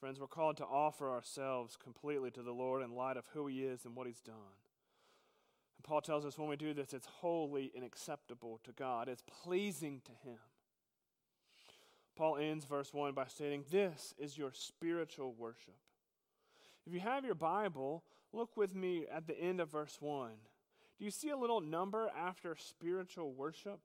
Friends, 0.00 0.18
we're 0.18 0.26
called 0.26 0.56
to 0.56 0.64
offer 0.64 1.10
ourselves 1.10 1.76
completely 1.76 2.30
to 2.30 2.42
the 2.42 2.54
Lord 2.54 2.82
in 2.82 2.94
light 2.94 3.18
of 3.18 3.26
who 3.34 3.46
He 3.46 3.64
is 3.64 3.84
and 3.84 3.94
what 3.94 4.06
He's 4.06 4.22
done. 4.22 4.34
And 5.76 5.84
Paul 5.84 6.00
tells 6.00 6.24
us 6.24 6.38
when 6.38 6.48
we 6.48 6.56
do 6.56 6.72
this, 6.72 6.94
it's 6.94 7.06
holy 7.20 7.70
and 7.76 7.84
acceptable 7.84 8.60
to 8.64 8.72
God, 8.72 9.08
it's 9.08 9.22
pleasing 9.44 10.00
to 10.06 10.12
Him. 10.26 10.38
Paul 12.16 12.38
ends 12.38 12.64
verse 12.64 12.94
1 12.94 13.12
by 13.12 13.26
stating, 13.26 13.64
This 13.70 14.14
is 14.18 14.38
your 14.38 14.52
spiritual 14.54 15.34
worship. 15.34 15.76
If 16.86 16.94
you 16.94 17.00
have 17.00 17.26
your 17.26 17.34
Bible, 17.34 18.02
look 18.32 18.56
with 18.56 18.74
me 18.74 19.04
at 19.12 19.26
the 19.26 19.38
end 19.38 19.60
of 19.60 19.70
verse 19.70 19.98
1. 20.00 20.30
Do 20.98 21.04
you 21.04 21.10
see 21.10 21.28
a 21.28 21.36
little 21.36 21.60
number 21.60 22.10
after 22.18 22.56
spiritual 22.56 23.34
worship? 23.34 23.80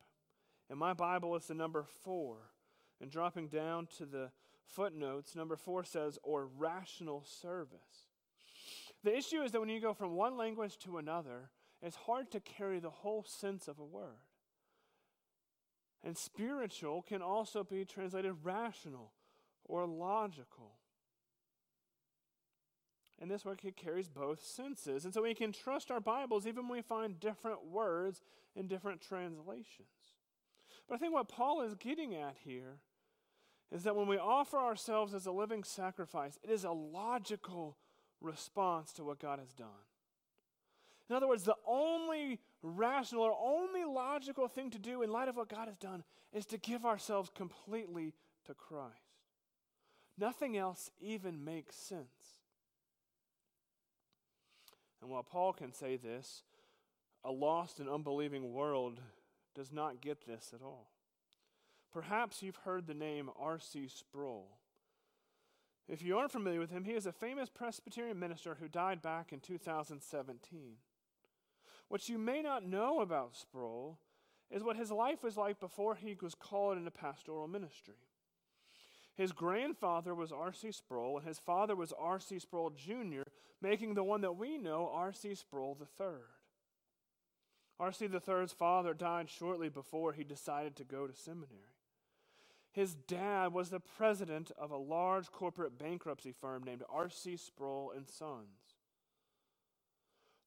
In 0.69 0.77
my 0.77 0.93
Bible, 0.93 1.35
it's 1.35 1.47
the 1.47 1.53
number 1.53 1.85
4. 2.03 2.37
And 3.01 3.11
dropping 3.11 3.49
down 3.49 3.87
to 3.97 4.05
the 4.05 4.31
footnotes, 4.67 5.35
number 5.35 5.55
four 5.55 5.83
says, 5.83 6.17
or 6.23 6.47
rational 6.57 7.23
service. 7.25 8.07
The 9.03 9.15
issue 9.15 9.41
is 9.41 9.51
that 9.51 9.59
when 9.59 9.69
you 9.69 9.79
go 9.79 9.93
from 9.93 10.15
one 10.15 10.37
language 10.37 10.77
to 10.79 10.97
another, 10.97 11.49
it's 11.81 11.95
hard 11.95 12.31
to 12.31 12.39
carry 12.39 12.79
the 12.79 12.89
whole 12.89 13.23
sense 13.23 13.67
of 13.67 13.79
a 13.79 13.85
word. 13.85 14.17
And 16.03 16.17
spiritual 16.17 17.01
can 17.01 17.21
also 17.21 17.63
be 17.63 17.85
translated 17.85 18.33
rational 18.43 19.11
or 19.63 19.85
logical. 19.85 20.73
And 23.19 23.31
this 23.31 23.45
work 23.45 23.63
it 23.63 23.77
carries 23.77 24.09
both 24.09 24.43
senses. 24.43 25.05
And 25.05 25.13
so 25.13 25.21
we 25.23 25.33
can 25.33 25.51
trust 25.51 25.89
our 25.89 26.01
Bibles 26.01 26.45
even 26.45 26.67
when 26.67 26.77
we 26.77 26.81
find 26.81 27.19
different 27.19 27.65
words 27.65 28.21
in 28.55 28.67
different 28.67 29.01
translations. 29.01 29.87
But 30.87 30.95
I 30.95 30.97
think 30.97 31.13
what 31.13 31.29
Paul 31.29 31.61
is 31.61 31.75
getting 31.75 32.15
at 32.15 32.35
here 32.43 32.79
is 33.71 33.83
that 33.83 33.95
when 33.95 34.07
we 34.07 34.17
offer 34.17 34.57
ourselves 34.57 35.13
as 35.13 35.25
a 35.25 35.31
living 35.31 35.63
sacrifice, 35.63 36.39
it 36.43 36.49
is 36.49 36.63
a 36.63 36.71
logical 36.71 37.77
response 38.21 38.93
to 38.93 39.03
what 39.03 39.19
God 39.19 39.39
has 39.39 39.53
done. 39.53 39.67
In 41.09 41.15
other 41.15 41.27
words, 41.27 41.43
the 41.43 41.55
only 41.67 42.39
rational 42.63 43.23
or 43.23 43.35
only 43.39 43.83
logical 43.83 44.47
thing 44.47 44.71
to 44.71 44.79
do 44.79 45.03
in 45.03 45.11
light 45.11 45.29
of 45.29 45.35
what 45.35 45.49
God 45.49 45.67
has 45.67 45.77
done 45.77 46.03
is 46.33 46.45
to 46.47 46.57
give 46.57 46.85
ourselves 46.85 47.29
completely 47.35 48.13
to 48.45 48.53
Christ. 48.53 48.93
Nothing 50.17 50.57
else 50.57 50.89
even 50.99 51.43
makes 51.43 51.75
sense. 51.75 52.39
And 55.01 55.11
while 55.11 55.23
Paul 55.23 55.53
can 55.53 55.71
say 55.71 55.97
this, 55.97 56.43
a 57.23 57.31
lost 57.31 57.79
and 57.79 57.89
unbelieving 57.89 58.53
world 58.53 58.99
does 59.53 59.71
not 59.71 60.01
get 60.01 60.25
this 60.25 60.51
at 60.53 60.61
all. 60.63 60.89
Perhaps 61.95 62.43
you've 62.43 62.57
heard 62.57 62.87
the 62.87 62.93
name 62.93 63.29
R.C. 63.39 63.87
Sproul. 63.87 64.57
If 65.87 66.01
you 66.01 66.17
aren't 66.17 66.33
familiar 66.33 66.59
with 66.59 66.69
him, 66.69 66.83
he 66.83 66.91
is 66.91 67.05
a 67.05 67.13
famous 67.13 67.49
Presbyterian 67.49 68.19
minister 68.19 68.57
who 68.59 68.67
died 68.67 69.01
back 69.01 69.31
in 69.31 69.39
2017. 69.39 70.73
What 71.87 72.09
you 72.09 72.17
may 72.17 72.41
not 72.41 72.65
know 72.65 72.99
about 72.99 73.37
Sproul 73.37 73.97
is 74.51 74.61
what 74.61 74.75
his 74.75 74.91
life 74.91 75.23
was 75.23 75.37
like 75.37 75.61
before 75.61 75.95
he 75.95 76.17
was 76.21 76.35
called 76.35 76.77
into 76.77 76.91
pastoral 76.91 77.47
ministry. 77.47 78.09
His 79.15 79.31
grandfather 79.31 80.13
was 80.13 80.33
R.C. 80.33 80.73
Sproul, 80.73 81.19
and 81.19 81.25
his 81.25 81.39
father 81.39 81.77
was 81.77 81.93
R.C. 81.97 82.39
Sproul 82.39 82.71
Jr., 82.71 83.21
making 83.61 83.93
the 83.93 84.03
one 84.03 84.19
that 84.19 84.35
we 84.35 84.57
know 84.57 84.91
R.C. 84.93 85.33
Sproul 85.35 85.77
III. 85.79 86.07
R.C. 87.79 88.09
III's 88.09 88.51
father 88.51 88.93
died 88.93 89.29
shortly 89.29 89.69
before 89.69 90.11
he 90.11 90.25
decided 90.25 90.75
to 90.75 90.83
go 90.83 91.07
to 91.07 91.15
seminary. 91.15 91.74
His 92.75 92.93
dad 92.93 93.53
was 93.53 93.69
the 93.69 93.79
president 93.79 94.51
of 94.57 94.69
a 94.69 94.75
large 94.75 95.31
corporate 95.31 95.79
bankruptcy 95.79 96.33
firm 96.33 96.61
named 96.61 96.83
R.C. 96.89 97.37
Sproul 97.37 97.93
and 97.95 98.05
Sons. 98.05 98.75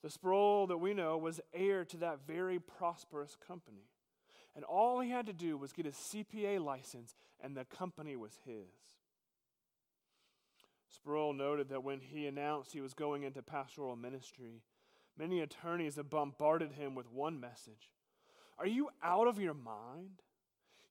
The 0.03 0.11
Sproul 0.11 0.67
that 0.67 0.77
we 0.77 0.93
know 0.93 1.17
was 1.17 1.41
heir 1.55 1.87
to 1.87 1.97
that 1.97 2.27
very 2.27 2.59
prosperous 2.59 3.35
company. 3.35 3.89
And 4.55 4.63
all 4.63 5.01
he 5.01 5.09
had 5.09 5.25
to 5.25 5.33
do 5.33 5.57
was 5.57 5.73
get 5.73 5.87
his 5.87 5.95
CPA 5.95 6.63
license, 6.63 7.17
and 7.41 7.57
the 7.57 7.65
company 7.65 8.15
was 8.15 8.39
his. 8.45 8.75
Sproul 10.87 11.33
noted 11.33 11.71
that 11.71 11.83
when 11.83 12.01
he 12.01 12.27
announced 12.27 12.75
he 12.75 12.83
was 12.83 12.93
going 12.93 13.23
into 13.23 13.41
pastoral 13.41 13.97
ministry, 13.97 14.61
many 15.17 15.41
attorneys 15.41 15.97
had 15.97 16.11
bombarded 16.11 16.73
him 16.73 16.95
with 16.95 17.11
one 17.11 17.41
message 17.41 17.91
Are 18.59 18.67
you 18.67 18.91
out 19.03 19.29
of 19.29 19.41
your 19.41 19.55
mind? 19.55 20.21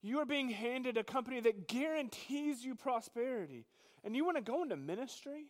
You 0.02 0.20
are 0.20 0.26
being 0.26 0.50
handed 0.50 0.98
a 0.98 1.04
company 1.04 1.40
that 1.42 1.68
guarantees 1.68 2.64
you 2.64 2.76
prosperity. 2.76 3.66
And 4.04 4.16
you 4.16 4.24
want 4.24 4.38
to 4.38 4.44
go 4.44 4.64
into 4.64 4.78
ministry? 4.78 5.48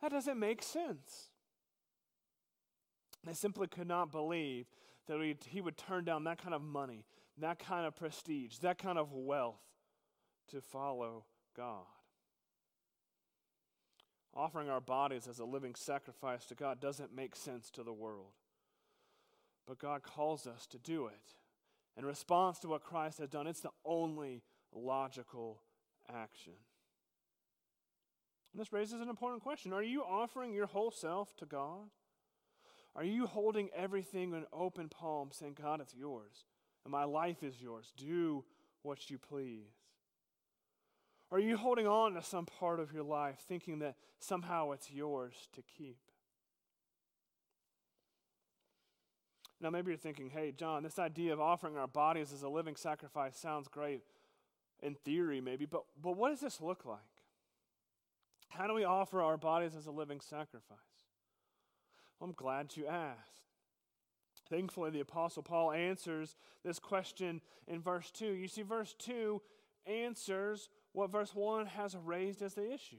That 0.00 0.10
doesn't 0.10 0.38
make 0.38 0.62
sense. 0.62 1.28
They 3.24 3.34
simply 3.34 3.68
could 3.68 3.86
not 3.86 4.10
believe 4.10 4.66
that 5.06 5.36
he 5.46 5.60
would 5.60 5.76
turn 5.76 6.04
down 6.04 6.24
that 6.24 6.42
kind 6.42 6.54
of 6.54 6.62
money, 6.62 7.04
that 7.38 7.58
kind 7.58 7.86
of 7.86 7.94
prestige, 7.94 8.58
that 8.58 8.78
kind 8.78 8.98
of 8.98 9.12
wealth 9.12 9.62
to 10.50 10.60
follow 10.60 11.24
God. 11.56 11.86
Offering 14.34 14.68
our 14.68 14.80
bodies 14.80 15.28
as 15.28 15.38
a 15.38 15.44
living 15.44 15.74
sacrifice 15.74 16.46
to 16.46 16.54
God 16.54 16.80
doesn't 16.80 17.14
make 17.14 17.36
sense 17.36 17.70
to 17.70 17.82
the 17.82 17.92
world. 17.92 18.32
But 19.66 19.78
God 19.78 20.02
calls 20.02 20.46
us 20.46 20.66
to 20.68 20.78
do 20.78 21.06
it 21.06 21.34
in 21.96 22.04
response 22.04 22.58
to 22.60 22.68
what 22.68 22.82
Christ 22.82 23.18
has 23.18 23.28
done. 23.28 23.46
It's 23.46 23.60
the 23.60 23.70
only 23.84 24.42
logical 24.72 25.60
action. 26.08 26.54
And 28.52 28.60
this 28.60 28.72
raises 28.72 29.00
an 29.00 29.08
important 29.08 29.42
question 29.42 29.72
Are 29.72 29.82
you 29.82 30.02
offering 30.02 30.52
your 30.52 30.66
whole 30.66 30.90
self 30.90 31.34
to 31.36 31.46
God? 31.46 31.88
Are 32.94 33.04
you 33.04 33.26
holding 33.26 33.70
everything 33.74 34.34
in 34.34 34.44
open 34.52 34.90
palm, 34.90 35.30
saying, 35.32 35.56
God, 35.60 35.80
it's 35.80 35.94
yours, 35.94 36.44
and 36.84 36.92
my 36.92 37.04
life 37.04 37.42
is 37.42 37.60
yours? 37.60 37.90
Do 37.96 38.44
what 38.82 39.08
you 39.08 39.16
please. 39.18 39.72
Are 41.30 41.38
you 41.38 41.56
holding 41.56 41.86
on 41.86 42.12
to 42.14 42.22
some 42.22 42.44
part 42.44 42.78
of 42.78 42.92
your 42.92 43.04
life, 43.04 43.38
thinking 43.48 43.78
that 43.78 43.96
somehow 44.18 44.72
it's 44.72 44.90
yours 44.90 45.32
to 45.54 45.62
keep? 45.62 45.96
Now, 49.62 49.70
maybe 49.70 49.92
you're 49.92 49.96
thinking, 49.96 50.30
hey, 50.30 50.52
John, 50.56 50.82
this 50.82 50.98
idea 50.98 51.32
of 51.32 51.40
offering 51.40 51.76
our 51.76 51.86
bodies 51.86 52.32
as 52.32 52.42
a 52.42 52.48
living 52.48 52.74
sacrifice 52.74 53.36
sounds 53.38 53.68
great 53.68 54.02
in 54.82 54.96
theory, 54.96 55.40
maybe, 55.40 55.66
but, 55.66 55.84
but 56.02 56.16
what 56.16 56.30
does 56.30 56.40
this 56.40 56.60
look 56.60 56.84
like? 56.84 56.98
How 58.48 58.66
do 58.66 58.74
we 58.74 58.82
offer 58.82 59.22
our 59.22 59.36
bodies 59.36 59.76
as 59.76 59.86
a 59.86 59.92
living 59.92 60.20
sacrifice? 60.20 60.78
Well, 62.18 62.28
I'm 62.28 62.34
glad 62.34 62.76
you 62.76 62.88
asked. 62.88 63.42
Thankfully, 64.50 64.90
the 64.90 65.00
Apostle 65.00 65.44
Paul 65.44 65.70
answers 65.70 66.34
this 66.64 66.80
question 66.80 67.40
in 67.68 67.80
verse 67.80 68.10
2. 68.10 68.32
You 68.32 68.48
see, 68.48 68.62
verse 68.62 68.94
2 68.98 69.40
answers 69.86 70.68
what 70.92 71.10
verse 71.10 71.34
1 71.34 71.66
has 71.66 71.96
raised 71.96 72.42
as 72.42 72.54
the 72.54 72.70
issue. 72.70 72.96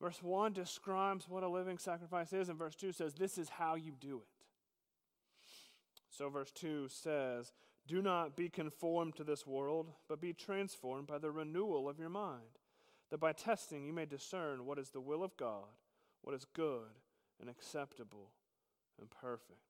Verse 0.00 0.22
1 0.22 0.52
describes 0.52 1.28
what 1.28 1.44
a 1.44 1.48
living 1.48 1.78
sacrifice 1.78 2.32
is, 2.32 2.48
and 2.48 2.58
verse 2.58 2.74
2 2.74 2.92
says, 2.92 3.14
This 3.14 3.38
is 3.38 3.48
how 3.48 3.76
you 3.76 3.92
do 3.98 4.16
it. 4.18 4.37
So, 6.18 6.28
verse 6.28 6.50
2 6.50 6.88
says, 6.88 7.52
Do 7.86 8.02
not 8.02 8.34
be 8.34 8.48
conformed 8.48 9.14
to 9.16 9.24
this 9.24 9.46
world, 9.46 9.92
but 10.08 10.20
be 10.20 10.32
transformed 10.32 11.06
by 11.06 11.18
the 11.18 11.30
renewal 11.30 11.88
of 11.88 12.00
your 12.00 12.08
mind, 12.08 12.58
that 13.10 13.20
by 13.20 13.32
testing 13.32 13.86
you 13.86 13.92
may 13.92 14.04
discern 14.04 14.66
what 14.66 14.80
is 14.80 14.90
the 14.90 15.00
will 15.00 15.22
of 15.22 15.36
God, 15.36 15.68
what 16.22 16.34
is 16.34 16.44
good 16.44 16.90
and 17.40 17.48
acceptable 17.48 18.32
and 18.98 19.08
perfect. 19.08 19.60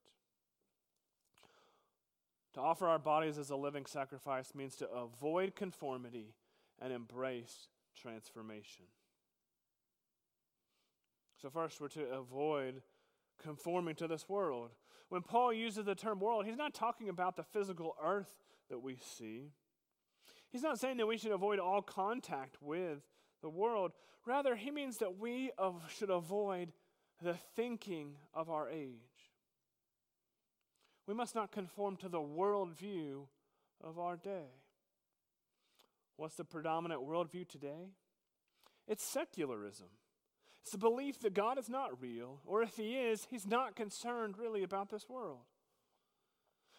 To 2.55 2.61
offer 2.61 2.89
our 2.89 2.99
bodies 2.99 3.37
as 3.37 3.51
a 3.51 3.57
living 3.57 3.85
sacrifice 3.85 4.55
means 4.55 4.75
to 4.77 4.89
avoid 4.89 5.55
conformity 5.55 6.33
and 6.81 6.95
embrace 6.95 7.69
transformation. 7.95 8.87
So, 11.43 11.51
first, 11.51 11.79
we're 11.79 11.89
to 11.89 12.09
avoid 12.09 12.81
conforming 13.39 13.97
to 13.97 14.09
this 14.09 14.31
world. 14.31 14.71
When 15.09 15.23
Paul 15.23 15.53
uses 15.53 15.85
the 15.85 15.95
term 15.95 16.21
world, 16.21 16.45
he's 16.45 16.57
not 16.57 16.75
talking 16.75 17.09
about 17.09 17.37
the 17.37 17.43
physical 17.43 17.97
earth 18.03 18.35
that 18.69 18.83
we 18.83 18.99
see. 19.17 19.53
He's 20.51 20.63
not 20.63 20.79
saying 20.79 20.99
that 20.99 21.07
we 21.07 21.17
should 21.17 21.33
avoid 21.33 21.59
all 21.59 21.83
contact 21.83 22.57
with 22.61 23.01
the 23.43 23.49
world. 23.49 23.93
Rather, 24.27 24.57
he 24.57 24.71
means 24.71 24.99
that 24.99 25.19
we 25.19 25.51
should 25.97 26.11
avoid 26.11 26.73
the 27.23 27.35
thinking 27.57 28.17
of 28.35 28.51
our 28.51 28.69
age. 28.69 29.33
We 31.07 31.15
must 31.15 31.35
not 31.35 31.53
conform 31.53 31.97
to 31.97 32.09
the 32.09 32.21
worldview 32.21 33.27
of 33.83 33.99
our 33.99 34.17
day. 34.17 34.51
What's 36.17 36.35
the 36.35 36.45
predominant 36.45 37.01
worldview 37.01 37.49
today? 37.49 37.93
It's 38.87 39.05
secularism. 39.05 39.89
It's 40.63 40.73
the 40.73 40.79
belief 40.79 41.21
that 41.21 41.35
God 41.35 41.59
is 41.59 41.69
not 41.69 42.01
real, 42.01 42.41
or 42.45 42.63
if 42.63 42.77
He 42.77 42.97
is, 42.97 43.27
He's 43.31 43.47
not 43.47 43.77
concerned 43.77 44.37
really 44.39 44.63
about 44.63 44.91
this 44.91 45.09
world. 45.09 45.41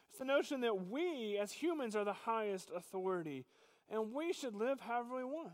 It's 0.09 0.19
the 0.19 0.25
notion 0.25 0.62
that 0.62 0.88
we 0.88 1.38
as 1.38 1.51
humans 1.51 1.95
are 1.95 2.03
the 2.03 2.13
highest 2.13 2.69
authority, 2.75 3.45
and 3.89 4.13
we 4.13 4.33
should 4.33 4.55
live 4.55 4.81
however 4.81 5.17
we 5.17 5.24
want. 5.24 5.53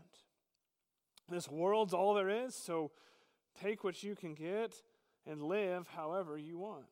This 1.28 1.50
world's 1.50 1.94
all 1.94 2.14
there 2.14 2.28
is, 2.28 2.54
so 2.54 2.90
take 3.60 3.84
what 3.84 4.02
you 4.02 4.14
can 4.14 4.34
get 4.34 4.74
and 5.26 5.42
live 5.42 5.88
however 5.88 6.38
you 6.38 6.58
want. 6.58 6.84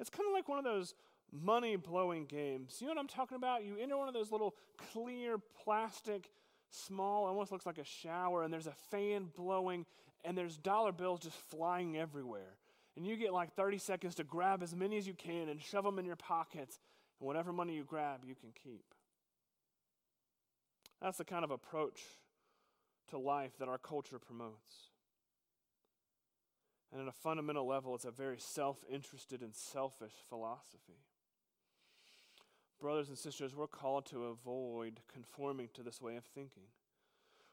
It's 0.00 0.10
kind 0.10 0.26
of 0.26 0.32
like 0.32 0.48
one 0.48 0.58
of 0.58 0.64
those 0.64 0.94
money 1.32 1.76
blowing 1.76 2.26
games. 2.26 2.78
You 2.80 2.86
know 2.86 2.94
what 2.94 3.00
I'm 3.00 3.08
talking 3.08 3.36
about? 3.36 3.64
You 3.64 3.76
enter 3.80 3.96
one 3.96 4.08
of 4.08 4.14
those 4.14 4.32
little 4.32 4.54
clear 4.92 5.38
plastic, 5.64 6.30
small, 6.74 7.26
almost 7.26 7.52
looks 7.52 7.66
like 7.66 7.78
a 7.78 7.84
shower, 7.84 8.42
and 8.42 8.52
there's 8.52 8.66
a 8.66 8.74
fan 8.90 9.30
blowing, 9.36 9.86
and 10.24 10.36
there's 10.36 10.56
dollar 10.56 10.92
bills 10.92 11.20
just 11.20 11.36
flying 11.36 11.96
everywhere. 11.96 12.58
And 12.96 13.06
you 13.06 13.16
get 13.16 13.32
like 13.32 13.54
30 13.54 13.78
seconds 13.78 14.14
to 14.16 14.24
grab 14.24 14.62
as 14.62 14.74
many 14.74 14.96
as 14.96 15.06
you 15.06 15.14
can 15.14 15.48
and 15.48 15.60
shove 15.60 15.84
them 15.84 15.98
in 15.98 16.04
your 16.04 16.16
pockets, 16.16 16.78
and 17.20 17.26
whatever 17.26 17.52
money 17.52 17.74
you 17.74 17.84
grab, 17.84 18.20
you 18.24 18.34
can 18.34 18.50
keep. 18.52 18.84
That's 21.00 21.18
the 21.18 21.24
kind 21.24 21.44
of 21.44 21.50
approach 21.50 22.00
to 23.10 23.18
life 23.18 23.52
that 23.58 23.68
our 23.68 23.78
culture 23.78 24.18
promotes. 24.18 24.90
And 26.92 27.02
at 27.02 27.08
a 27.08 27.12
fundamental 27.12 27.66
level, 27.66 27.94
it's 27.94 28.04
a 28.04 28.10
very 28.10 28.38
self 28.38 28.78
interested 28.88 29.42
and 29.42 29.54
selfish 29.54 30.12
philosophy. 30.28 31.02
Brothers 32.84 33.08
and 33.08 33.16
sisters, 33.16 33.56
we're 33.56 33.66
called 33.66 34.04
to 34.10 34.24
avoid 34.24 35.00
conforming 35.10 35.70
to 35.72 35.82
this 35.82 36.02
way 36.02 36.16
of 36.16 36.24
thinking. 36.26 36.64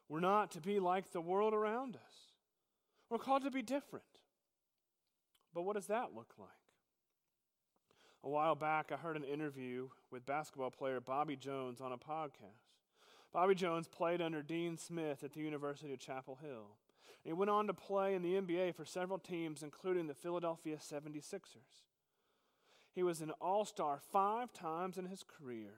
We're 0.10 0.20
not 0.20 0.52
to 0.52 0.60
be 0.60 0.82
like 0.82 1.14
the 1.14 1.22
world 1.22 1.54
around 1.54 1.96
us. 1.96 2.34
We're 3.10 3.18
called 3.18 3.46
to 3.46 3.50
be 3.50 3.62
different. 3.62 4.04
But 5.54 5.62
what 5.62 5.78
does 5.78 5.88
that 5.88 6.14
look 6.14 6.34
like? 6.38 6.50
A 8.26 8.30
while 8.30 8.56
back, 8.56 8.92
I 8.92 8.98
heard 8.98 9.16
an 9.16 9.24
interview 9.24 9.88
with 10.12 10.26
basketball 10.26 10.70
player 10.70 11.00
Bobby 11.00 11.38
Jones 11.38 11.80
on 11.80 11.94
a 11.94 11.98
podcast. 11.98 12.76
Bobby 13.32 13.56
Jones 13.56 13.88
played 13.88 14.22
under 14.22 14.42
Dean 14.42 14.78
Smith 14.78 15.24
at 15.24 15.32
the 15.32 15.40
University 15.40 15.94
of 15.94 16.00
Chapel 16.00 16.40
Hill. 16.42 16.76
He 17.24 17.32
went 17.32 17.50
on 17.50 17.68
to 17.68 17.74
play 17.74 18.16
in 18.16 18.22
the 18.22 18.34
NBA 18.34 18.76
for 18.76 18.84
several 18.84 19.18
teams, 19.18 19.64
including 19.64 20.08
the 20.08 20.14
Philadelphia 20.14 20.76
76ers. 20.76 21.86
He 22.94 23.04
was 23.04 23.22
an 23.22 23.32
all 23.42 23.66
star 23.66 24.00
five 24.12 24.52
times 24.54 24.98
in 24.98 25.06
his 25.06 25.24
career. 25.24 25.74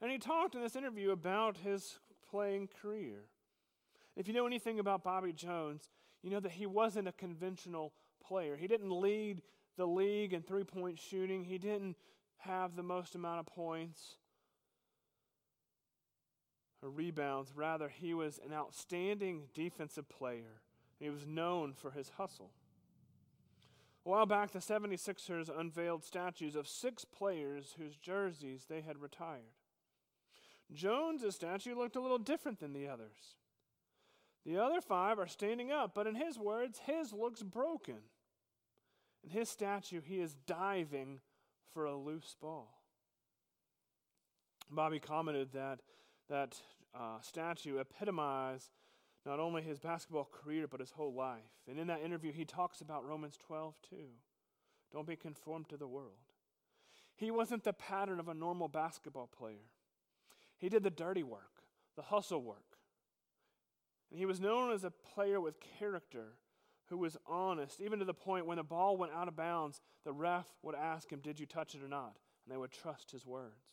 And 0.00 0.10
he 0.10 0.18
talked 0.18 0.54
in 0.54 0.62
this 0.62 0.76
interview 0.76 1.10
about 1.10 1.58
his 1.58 1.98
playing 2.30 2.68
career. 2.80 3.24
If 4.16 4.28
you 4.28 4.34
know 4.34 4.46
anything 4.46 4.78
about 4.78 5.04
Bobby 5.04 5.32
Jones, 5.32 5.90
you 6.22 6.30
know 6.30 6.40
that 6.40 6.52
he 6.52 6.66
wasn't 6.66 7.08
a 7.08 7.12
conventional 7.12 7.92
player. 8.26 8.56
He 8.56 8.66
didn't 8.66 8.90
lead 8.90 9.42
the 9.76 9.86
league 9.86 10.32
in 10.32 10.42
three 10.42 10.64
point 10.64 10.98
shooting, 10.98 11.44
he 11.44 11.58
didn't 11.58 11.96
have 12.38 12.76
the 12.76 12.82
most 12.82 13.14
amount 13.14 13.40
of 13.40 13.46
points 13.46 14.16
or 16.82 16.90
rebounds. 16.90 17.52
Rather, 17.54 17.88
he 17.88 18.14
was 18.14 18.40
an 18.44 18.52
outstanding 18.52 19.44
defensive 19.54 20.08
player. 20.08 20.62
He 20.98 21.10
was 21.10 21.26
known 21.26 21.72
for 21.72 21.90
his 21.92 22.10
hustle. 22.16 22.50
A 24.08 24.10
while 24.10 24.24
back, 24.24 24.52
the 24.52 24.58
76ers 24.58 25.50
unveiled 25.54 26.02
statues 26.02 26.56
of 26.56 26.66
six 26.66 27.04
players 27.04 27.74
whose 27.76 27.94
jerseys 27.94 28.64
they 28.66 28.80
had 28.80 29.02
retired. 29.02 29.52
Jones' 30.72 31.34
statue 31.34 31.76
looked 31.76 31.94
a 31.94 32.00
little 32.00 32.16
different 32.16 32.58
than 32.58 32.72
the 32.72 32.88
others. 32.88 33.36
The 34.46 34.56
other 34.56 34.80
five 34.80 35.18
are 35.18 35.26
standing 35.26 35.70
up, 35.70 35.94
but 35.94 36.06
in 36.06 36.14
his 36.14 36.38
words, 36.38 36.80
his 36.86 37.12
looks 37.12 37.42
broken. 37.42 37.98
In 39.22 39.28
his 39.28 39.50
statue, 39.50 40.00
he 40.00 40.20
is 40.20 40.36
diving 40.46 41.20
for 41.74 41.84
a 41.84 41.94
loose 41.94 42.34
ball. 42.40 42.80
Bobby 44.70 45.00
commented 45.00 45.52
that 45.52 45.80
that 46.30 46.58
uh, 46.98 47.20
statue 47.20 47.76
epitomized 47.76 48.70
not 49.26 49.40
only 49.40 49.62
his 49.62 49.78
basketball 49.78 50.28
career, 50.30 50.66
but 50.66 50.80
his 50.80 50.92
whole 50.92 51.12
life. 51.12 51.40
And 51.68 51.78
in 51.78 51.86
that 51.88 52.02
interview, 52.02 52.32
he 52.32 52.44
talks 52.44 52.80
about 52.80 53.06
Romans 53.06 53.36
12 53.46 53.74
too. 53.88 54.10
Don't 54.92 55.06
be 55.06 55.16
conformed 55.16 55.68
to 55.68 55.76
the 55.76 55.86
world. 55.86 56.12
He 57.14 57.30
wasn't 57.30 57.64
the 57.64 57.72
pattern 57.72 58.20
of 58.20 58.28
a 58.28 58.34
normal 58.34 58.68
basketball 58.68 59.26
player, 59.26 59.70
he 60.56 60.68
did 60.68 60.82
the 60.82 60.90
dirty 60.90 61.22
work, 61.22 61.62
the 61.96 62.02
hustle 62.02 62.42
work. 62.42 62.78
And 64.10 64.18
he 64.18 64.26
was 64.26 64.40
known 64.40 64.72
as 64.72 64.84
a 64.84 64.90
player 64.90 65.40
with 65.40 65.60
character 65.78 66.36
who 66.88 66.96
was 66.96 67.16
honest, 67.26 67.80
even 67.80 67.98
to 67.98 68.04
the 68.04 68.14
point 68.14 68.46
when 68.46 68.56
the 68.56 68.62
ball 68.62 68.96
went 68.96 69.12
out 69.12 69.28
of 69.28 69.36
bounds, 69.36 69.80
the 70.04 70.12
ref 70.12 70.46
would 70.62 70.74
ask 70.74 71.12
him, 71.12 71.20
Did 71.20 71.38
you 71.38 71.44
touch 71.44 71.74
it 71.74 71.82
or 71.82 71.88
not? 71.88 72.16
And 72.44 72.52
they 72.52 72.56
would 72.56 72.70
trust 72.70 73.10
his 73.10 73.26
words. 73.26 73.66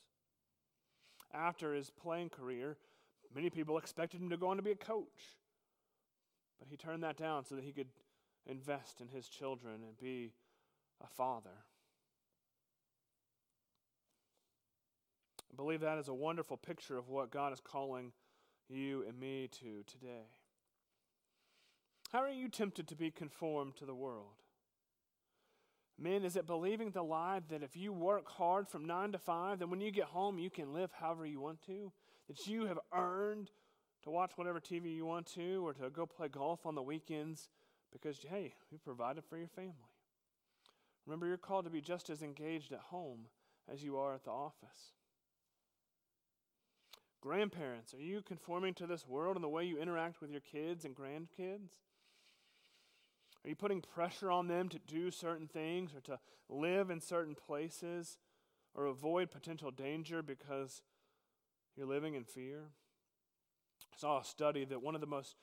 After 1.33 1.73
his 1.73 1.89
playing 1.89 2.29
career, 2.29 2.77
many 3.33 3.49
people 3.49 3.77
expected 3.77 4.21
him 4.21 4.29
to 4.29 4.37
go 4.37 4.49
on 4.49 4.57
to 4.57 4.63
be 4.63 4.71
a 4.71 4.75
coach. 4.75 5.37
But 6.59 6.67
he 6.69 6.77
turned 6.77 7.03
that 7.03 7.17
down 7.17 7.45
so 7.45 7.55
that 7.55 7.63
he 7.63 7.71
could 7.71 7.89
invest 8.47 9.01
in 9.01 9.07
his 9.07 9.27
children 9.27 9.75
and 9.85 9.97
be 9.99 10.31
a 11.03 11.07
father. 11.07 11.63
I 15.51 15.55
believe 15.55 15.81
that 15.81 15.97
is 15.97 16.07
a 16.07 16.13
wonderful 16.13 16.57
picture 16.57 16.97
of 16.97 17.09
what 17.09 17.31
God 17.31 17.53
is 17.53 17.61
calling 17.61 18.11
you 18.69 19.05
and 19.07 19.19
me 19.19 19.49
to 19.59 19.83
today. 19.87 20.27
How 22.11 22.19
are 22.19 22.29
you 22.29 22.49
tempted 22.49 22.87
to 22.89 22.95
be 22.95 23.11
conformed 23.11 23.75
to 23.77 23.85
the 23.85 23.95
world? 23.95 24.35
Men, 25.97 26.25
is 26.25 26.35
it 26.35 26.45
believing 26.45 26.91
the 26.91 27.03
lie 27.03 27.41
that 27.49 27.63
if 27.63 27.77
you 27.77 27.93
work 27.93 28.29
hard 28.29 28.67
from 28.67 28.85
nine 28.85 29.13
to 29.13 29.17
five, 29.17 29.59
then 29.59 29.69
when 29.69 29.79
you 29.79 29.91
get 29.91 30.05
home 30.05 30.37
you 30.37 30.49
can 30.49 30.73
live 30.73 30.91
however 30.91 31.25
you 31.25 31.39
want 31.39 31.61
to? 31.67 31.91
That 32.27 32.47
you 32.47 32.65
have 32.65 32.79
earned 32.93 33.51
to 34.03 34.09
watch 34.09 34.31
whatever 34.35 34.59
TV 34.59 34.95
you 34.95 35.05
want 35.05 35.25
to 35.33 35.65
or 35.65 35.73
to 35.73 35.89
go 35.89 36.05
play 36.05 36.27
golf 36.27 36.65
on 36.65 36.75
the 36.75 36.81
weekends 36.81 37.49
because, 37.91 38.19
hey, 38.29 38.53
you 38.71 38.77
provided 38.77 39.23
for 39.23 39.37
your 39.37 39.47
family. 39.47 39.73
Remember, 41.05 41.27
you're 41.27 41.37
called 41.37 41.65
to 41.65 41.71
be 41.71 41.81
just 41.81 42.09
as 42.09 42.21
engaged 42.21 42.71
at 42.71 42.79
home 42.79 43.27
as 43.71 43.83
you 43.83 43.97
are 43.97 44.13
at 44.13 44.23
the 44.23 44.31
office. 44.31 44.93
Grandparents, 47.21 47.93
are 47.93 48.01
you 48.01 48.21
conforming 48.21 48.73
to 48.75 48.85
this 48.85 49.07
world 49.07 49.35
in 49.35 49.41
the 49.41 49.49
way 49.49 49.63
you 49.65 49.79
interact 49.79 50.21
with 50.21 50.29
your 50.29 50.41
kids 50.41 50.85
and 50.85 50.95
grandkids? 50.95 51.79
Are 53.43 53.49
you 53.49 53.55
putting 53.55 53.81
pressure 53.81 54.31
on 54.31 54.47
them 54.47 54.69
to 54.69 54.79
do 54.79 55.11
certain 55.11 55.47
things 55.47 55.93
or 55.95 56.01
to 56.01 56.19
live 56.49 56.89
in 56.89 56.99
certain 57.01 57.35
places 57.35 58.17
or 58.73 58.85
avoid 58.85 59.31
potential 59.31 59.71
danger 59.71 60.21
because 60.21 60.81
you're 61.75 61.87
living 61.87 62.15
in 62.15 62.23
fear? 62.23 62.69
I 63.93 63.97
saw 63.97 64.19
a 64.19 64.23
study 64.23 64.65
that 64.65 64.81
one 64.81 64.95
of 64.95 65.01
the 65.01 65.07
most 65.07 65.35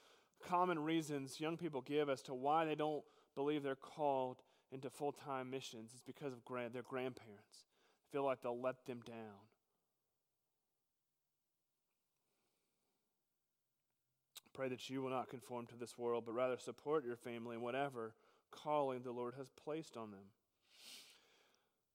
common 0.47 0.79
reasons 0.79 1.41
young 1.41 1.57
people 1.57 1.81
give 1.81 2.09
as 2.09 2.23
to 2.23 2.35
why 2.35 2.65
they 2.65 2.75
don't 2.75 3.03
believe 3.35 3.63
they're 3.63 3.75
called 3.75 4.43
into 4.71 4.91
full 4.91 5.13
time 5.13 5.51
missions 5.51 5.93
is 5.93 6.01
because 6.01 6.33
of 6.33 6.45
grand, 6.45 6.73
their 6.73 6.83
grandparents. 6.83 7.67
They 8.01 8.19
feel 8.19 8.25
like 8.25 8.43
they'll 8.43 8.61
let 8.61 8.85
them 8.87 9.01
down. 9.07 9.47
Pray 14.53 14.69
that 14.69 14.91
you 14.91 15.01
will 15.01 15.11
not 15.11 15.31
conform 15.31 15.67
to 15.67 15.77
this 15.77 15.97
world, 15.97 16.25
but 16.27 16.33
rather 16.33 16.59
support 16.59 17.07
your 17.07 17.17
family 17.17 17.57
in 17.57 17.63
whatever 17.63 18.15
calling 18.51 19.03
the 19.03 19.13
Lord 19.13 19.35
has 19.39 19.49
placed 19.65 19.97
on 19.97 20.11
them. 20.11 20.27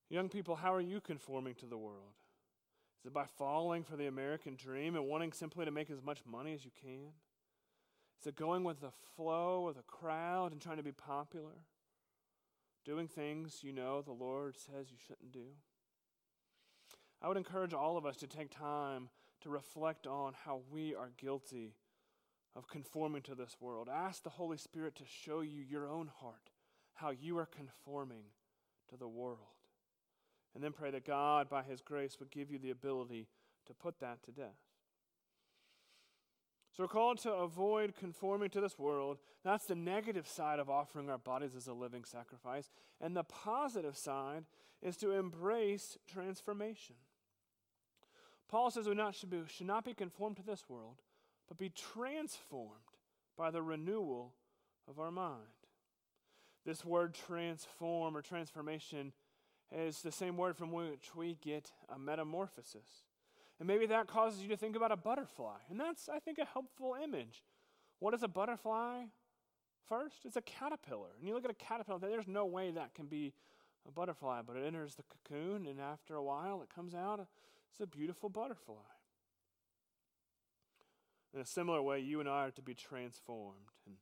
Young 0.09 0.27
people, 0.27 0.55
how 0.55 0.73
are 0.73 0.81
you 0.81 0.99
conforming 0.99 1.53
to 1.55 1.65
the 1.65 1.77
world? 1.77 2.15
It 3.07 3.13
by 3.13 3.25
falling 3.37 3.85
for 3.85 3.95
the 3.95 4.07
American 4.07 4.57
dream 4.57 4.97
and 4.97 5.07
wanting 5.07 5.31
simply 5.31 5.63
to 5.63 5.71
make 5.71 5.89
as 5.89 6.03
much 6.03 6.19
money 6.29 6.53
as 6.53 6.65
you 6.65 6.71
can? 6.81 7.13
Is 8.19 8.27
it 8.27 8.35
going 8.35 8.65
with 8.65 8.81
the 8.81 8.91
flow 9.15 9.69
of 9.69 9.77
the 9.77 9.83
crowd 9.83 10.51
and 10.51 10.59
trying 10.59 10.75
to 10.75 10.83
be 10.83 10.91
popular? 10.91 11.63
Doing 12.83 13.07
things 13.07 13.63
you 13.63 13.71
know 13.71 14.01
the 14.01 14.11
Lord 14.11 14.57
says 14.57 14.91
you 14.91 14.97
shouldn't 15.07 15.31
do? 15.31 15.55
I 17.21 17.29
would 17.29 17.37
encourage 17.37 17.73
all 17.73 17.95
of 17.95 18.05
us 18.05 18.17
to 18.17 18.27
take 18.27 18.51
time 18.51 19.07
to 19.39 19.49
reflect 19.49 20.05
on 20.05 20.33
how 20.43 20.59
we 20.69 20.93
are 20.93 21.11
guilty 21.17 21.75
of 22.57 22.67
conforming 22.67 23.21
to 23.21 23.35
this 23.35 23.55
world. 23.61 23.87
Ask 23.89 24.23
the 24.23 24.31
Holy 24.31 24.57
Spirit 24.57 24.95
to 24.95 25.03
show 25.05 25.39
you 25.39 25.61
your 25.61 25.87
own 25.87 26.09
heart, 26.19 26.49
how 26.95 27.11
you 27.11 27.37
are 27.37 27.45
conforming 27.45 28.23
to 28.89 28.97
the 28.97 29.07
world. 29.07 29.56
And 30.55 30.63
then 30.63 30.71
pray 30.71 30.91
that 30.91 31.05
God, 31.05 31.49
by 31.49 31.63
His 31.63 31.81
grace, 31.81 32.17
would 32.19 32.31
give 32.31 32.51
you 32.51 32.57
the 32.57 32.71
ability 32.71 33.27
to 33.67 33.73
put 33.73 33.99
that 33.99 34.23
to 34.23 34.31
death. 34.31 34.57
So 36.77 36.83
we're 36.83 36.89
called 36.89 37.17
to 37.19 37.33
avoid 37.33 37.95
conforming 37.95 38.49
to 38.51 38.61
this 38.61 38.77
world. 38.77 39.17
That's 39.43 39.65
the 39.65 39.75
negative 39.75 40.27
side 40.27 40.59
of 40.59 40.69
offering 40.69 41.09
our 41.09 41.17
bodies 41.17 41.55
as 41.55 41.67
a 41.67 41.73
living 41.73 42.03
sacrifice. 42.03 42.69
And 43.01 43.15
the 43.15 43.23
positive 43.23 43.97
side 43.97 44.45
is 44.81 44.95
to 44.97 45.11
embrace 45.11 45.97
transformation. 46.07 46.95
Paul 48.47 48.69
says 48.69 48.87
we 48.87 48.93
not, 48.93 49.15
should, 49.15 49.31
be, 49.31 49.41
should 49.47 49.65
not 49.65 49.85
be 49.85 49.93
conformed 49.93 50.37
to 50.37 50.43
this 50.43 50.69
world, 50.69 51.01
but 51.47 51.57
be 51.57 51.69
transformed 51.69 52.71
by 53.35 53.49
the 53.49 53.61
renewal 53.61 54.33
of 54.87 54.99
our 54.99 55.11
mind. 55.11 55.41
This 56.63 56.85
word 56.85 57.13
transform 57.13 58.15
or 58.15 58.21
transformation 58.21 59.13
is 59.71 60.01
the 60.01 60.11
same 60.11 60.37
word 60.37 60.57
from 60.57 60.71
which 60.71 61.15
we 61.15 61.37
get 61.41 61.71
a 61.93 61.99
metamorphosis. 61.99 63.03
And 63.59 63.67
maybe 63.67 63.85
that 63.87 64.07
causes 64.07 64.41
you 64.41 64.49
to 64.49 64.57
think 64.57 64.75
about 64.75 64.91
a 64.91 64.97
butterfly. 64.97 65.57
And 65.69 65.79
that's, 65.79 66.09
I 66.09 66.19
think, 66.19 66.37
a 66.37 66.45
helpful 66.45 66.95
image. 67.01 67.43
What 67.99 68.13
is 68.13 68.23
a 68.23 68.27
butterfly 68.27 69.05
first? 69.89 70.25
It's 70.25 70.37
a 70.37 70.41
caterpillar. 70.41 71.09
And 71.17 71.27
you 71.27 71.33
look 71.33 71.45
at 71.45 71.51
a 71.51 71.55
caterpillar, 71.55 71.99
there's 71.99 72.27
no 72.27 72.45
way 72.45 72.71
that 72.71 72.93
can 72.93 73.07
be 73.07 73.33
a 73.87 73.91
butterfly, 73.91 74.41
but 74.45 74.55
it 74.55 74.65
enters 74.65 74.95
the 74.95 75.03
cocoon, 75.03 75.65
and 75.65 75.79
after 75.79 76.15
a 76.15 76.23
while, 76.23 76.61
it 76.61 76.69
comes 76.73 76.93
out. 76.93 77.25
It's 77.71 77.79
a 77.81 77.87
beautiful 77.87 78.29
butterfly. 78.29 78.75
In 81.33 81.41
a 81.41 81.45
similar 81.45 81.81
way, 81.81 81.99
you 81.99 82.19
and 82.19 82.29
I 82.29 82.45
are 82.47 82.51
to 82.51 82.61
be 82.61 82.73
transformed. 82.73 83.71
And 83.85 83.95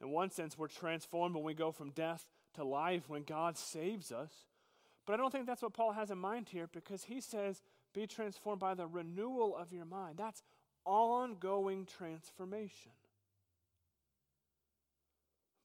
in 0.00 0.10
one 0.10 0.30
sense, 0.30 0.58
we're 0.58 0.68
transformed 0.68 1.34
when 1.34 1.44
we 1.44 1.54
go 1.54 1.70
from 1.70 1.90
death 1.90 2.24
to 2.54 2.64
life 2.64 3.08
when 3.08 3.22
God 3.22 3.56
saves 3.56 4.10
us. 4.10 4.32
But 5.06 5.14
I 5.14 5.16
don't 5.16 5.30
think 5.30 5.46
that's 5.46 5.62
what 5.62 5.72
Paul 5.72 5.92
has 5.92 6.10
in 6.10 6.18
mind 6.18 6.48
here 6.48 6.68
because 6.72 7.04
he 7.04 7.20
says, 7.20 7.62
be 7.94 8.06
transformed 8.06 8.60
by 8.60 8.74
the 8.74 8.86
renewal 8.86 9.56
of 9.56 9.72
your 9.72 9.84
mind. 9.84 10.18
That's 10.18 10.42
ongoing 10.84 11.86
transformation. 11.86 12.92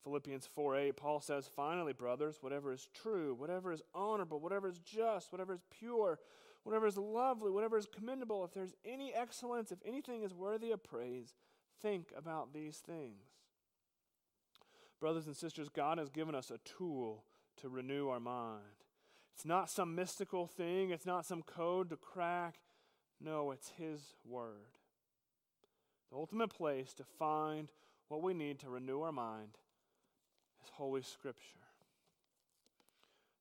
Philippians 0.03 0.47
4 0.55 0.77
8, 0.77 0.97
Paul 0.97 1.21
says, 1.21 1.49
Finally, 1.55 1.93
brothers, 1.93 2.37
whatever 2.41 2.71
is 2.71 2.87
true, 2.93 3.35
whatever 3.35 3.71
is 3.71 3.81
honorable, 3.93 4.39
whatever 4.39 4.67
is 4.67 4.79
just, 4.79 5.31
whatever 5.31 5.53
is 5.53 5.61
pure, 5.69 6.19
whatever 6.63 6.87
is 6.87 6.97
lovely, 6.97 7.51
whatever 7.51 7.77
is 7.77 7.85
commendable, 7.85 8.43
if 8.43 8.53
there's 8.53 8.73
any 8.85 9.13
excellence, 9.13 9.71
if 9.71 9.79
anything 9.85 10.23
is 10.23 10.33
worthy 10.33 10.71
of 10.71 10.83
praise, 10.83 11.35
think 11.81 12.11
about 12.17 12.53
these 12.53 12.77
things. 12.77 13.25
Brothers 14.99 15.27
and 15.27 15.35
sisters, 15.35 15.69
God 15.69 15.97
has 15.97 16.09
given 16.09 16.35
us 16.35 16.51
a 16.51 16.59
tool 16.59 17.23
to 17.57 17.69
renew 17.69 18.09
our 18.09 18.19
mind. 18.19 18.61
It's 19.33 19.45
not 19.45 19.69
some 19.69 19.95
mystical 19.95 20.47
thing, 20.47 20.91
it's 20.91 21.05
not 21.05 21.25
some 21.25 21.41
code 21.41 21.89
to 21.89 21.95
crack. 21.95 22.55
No, 23.19 23.51
it's 23.51 23.71
His 23.77 24.13
Word. 24.25 24.77
The 26.11 26.17
ultimate 26.17 26.49
place 26.49 26.93
to 26.95 27.03
find 27.03 27.69
what 28.07 28.21
we 28.21 28.33
need 28.33 28.59
to 28.59 28.69
renew 28.69 29.01
our 29.01 29.11
mind 29.11 29.57
is 30.63 30.69
Holy 30.73 31.01
Scripture. 31.01 31.59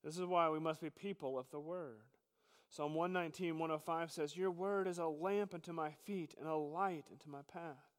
This 0.05 0.17
is 0.17 0.25
why 0.25 0.49
we 0.49 0.61
must 0.61 0.81
be 0.81 0.91
people 0.91 1.39
of 1.39 1.51
the 1.51 1.61
Word. 1.61 2.03
Psalm 2.71 2.95
119, 2.95 3.59
105 3.59 4.13
says, 4.13 4.37
Your 4.37 4.53
word 4.53 4.87
is 4.87 4.99
a 4.99 5.07
lamp 5.07 5.55
unto 5.55 5.73
my 5.73 5.91
feet 5.91 6.35
and 6.39 6.49
a 6.49 6.55
light 6.55 7.05
unto 7.11 7.29
my 7.29 7.41
path. 7.53 7.91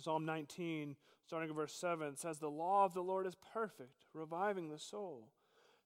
Psalm 0.00 0.26
19, 0.26 0.96
starting 1.24 1.50
at 1.50 1.54
verse 1.54 1.74
7, 1.74 2.16
says, 2.16 2.38
The 2.38 2.50
law 2.50 2.84
of 2.84 2.92
the 2.92 3.02
Lord 3.02 3.26
is 3.26 3.36
perfect, 3.52 4.06
reviving 4.12 4.68
the 4.68 4.80
soul. 4.80 5.28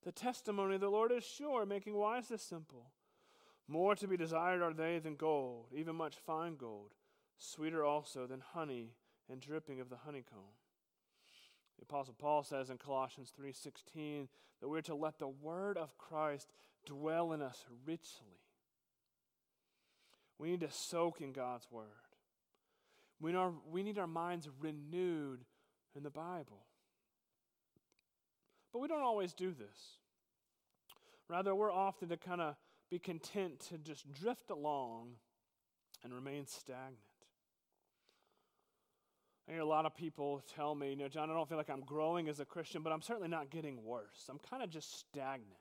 The 0.04 0.12
testimony 0.12 0.74
of 0.74 0.82
the 0.82 0.90
Lord 0.90 1.12
is 1.12 1.24
sure, 1.24 1.64
making 1.64 1.94
wise 1.94 2.28
the 2.28 2.38
simple. 2.38 2.90
More 3.66 3.94
to 3.94 4.06
be 4.06 4.18
desired 4.18 4.60
are 4.60 4.74
they 4.74 4.98
than 4.98 5.16
gold, 5.16 5.68
even 5.74 5.96
much 5.96 6.16
fine 6.16 6.56
gold, 6.56 6.92
sweeter 7.38 7.84
also 7.84 8.26
than 8.26 8.40
honey 8.40 8.92
and 9.30 9.40
dripping 9.40 9.80
of 9.80 9.88
the 9.88 9.96
honeycomb. 9.96 10.58
The 11.78 11.84
apostle 11.84 12.14
Paul 12.18 12.42
says 12.42 12.68
in 12.68 12.76
Colossians 12.76 13.32
3:16 13.32 14.28
that 14.60 14.68
we're 14.68 14.82
to 14.82 14.94
let 14.94 15.18
the 15.18 15.28
word 15.28 15.78
of 15.78 15.96
Christ 15.96 16.52
dwell 16.84 17.32
in 17.32 17.40
us 17.40 17.64
richly. 17.86 18.44
We 20.38 20.50
need 20.50 20.60
to 20.60 20.70
soak 20.70 21.20
in 21.20 21.32
God's 21.32 21.70
Word. 21.70 21.86
We 23.20 23.32
need 23.32 23.38
our, 23.38 23.52
we 23.70 23.82
need 23.82 23.98
our 23.98 24.06
minds 24.06 24.48
renewed 24.60 25.44
in 25.94 26.02
the 26.02 26.10
Bible. 26.10 26.66
But 28.74 28.80
we 28.80 28.88
don't 28.88 29.02
always 29.02 29.32
do 29.32 29.52
this. 29.52 29.78
Rather, 31.28 31.54
we're 31.54 31.72
often 31.72 32.08
to 32.08 32.16
kind 32.16 32.40
of 32.40 32.56
be 32.90 32.98
content 32.98 33.60
to 33.68 33.78
just 33.78 34.12
drift 34.12 34.50
along 34.50 35.12
and 36.02 36.12
remain 36.12 36.44
stagnant. 36.48 36.98
I 39.48 39.52
hear 39.52 39.60
a 39.60 39.64
lot 39.64 39.86
of 39.86 39.96
people 39.96 40.42
tell 40.56 40.74
me, 40.74 40.90
you 40.90 40.96
know, 40.96 41.06
John, 41.06 41.30
I 41.30 41.34
don't 41.34 41.48
feel 41.48 41.56
like 41.56 41.70
I'm 41.70 41.82
growing 41.82 42.28
as 42.28 42.40
a 42.40 42.44
Christian, 42.44 42.82
but 42.82 42.92
I'm 42.92 43.00
certainly 43.00 43.28
not 43.28 43.48
getting 43.48 43.84
worse. 43.84 44.26
I'm 44.28 44.40
kind 44.50 44.60
of 44.62 44.70
just 44.70 44.98
stagnant. 44.98 45.52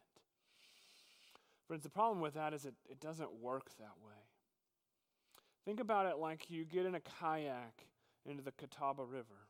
Friends, 1.68 1.84
the 1.84 1.90
problem 1.90 2.20
with 2.20 2.34
that 2.34 2.52
is 2.54 2.66
it, 2.66 2.74
it 2.90 3.00
doesn't 3.00 3.32
work 3.32 3.70
that 3.78 3.94
way. 4.04 4.14
Think 5.66 5.80
about 5.80 6.08
it 6.08 6.18
like 6.18 6.50
you 6.50 6.66
get 6.66 6.88
in 6.88 6.96
a 6.96 7.00
kayak 7.00 7.86
into 8.26 8.42
the 8.42 8.52
Catawba 8.54 9.04
River. 9.04 9.48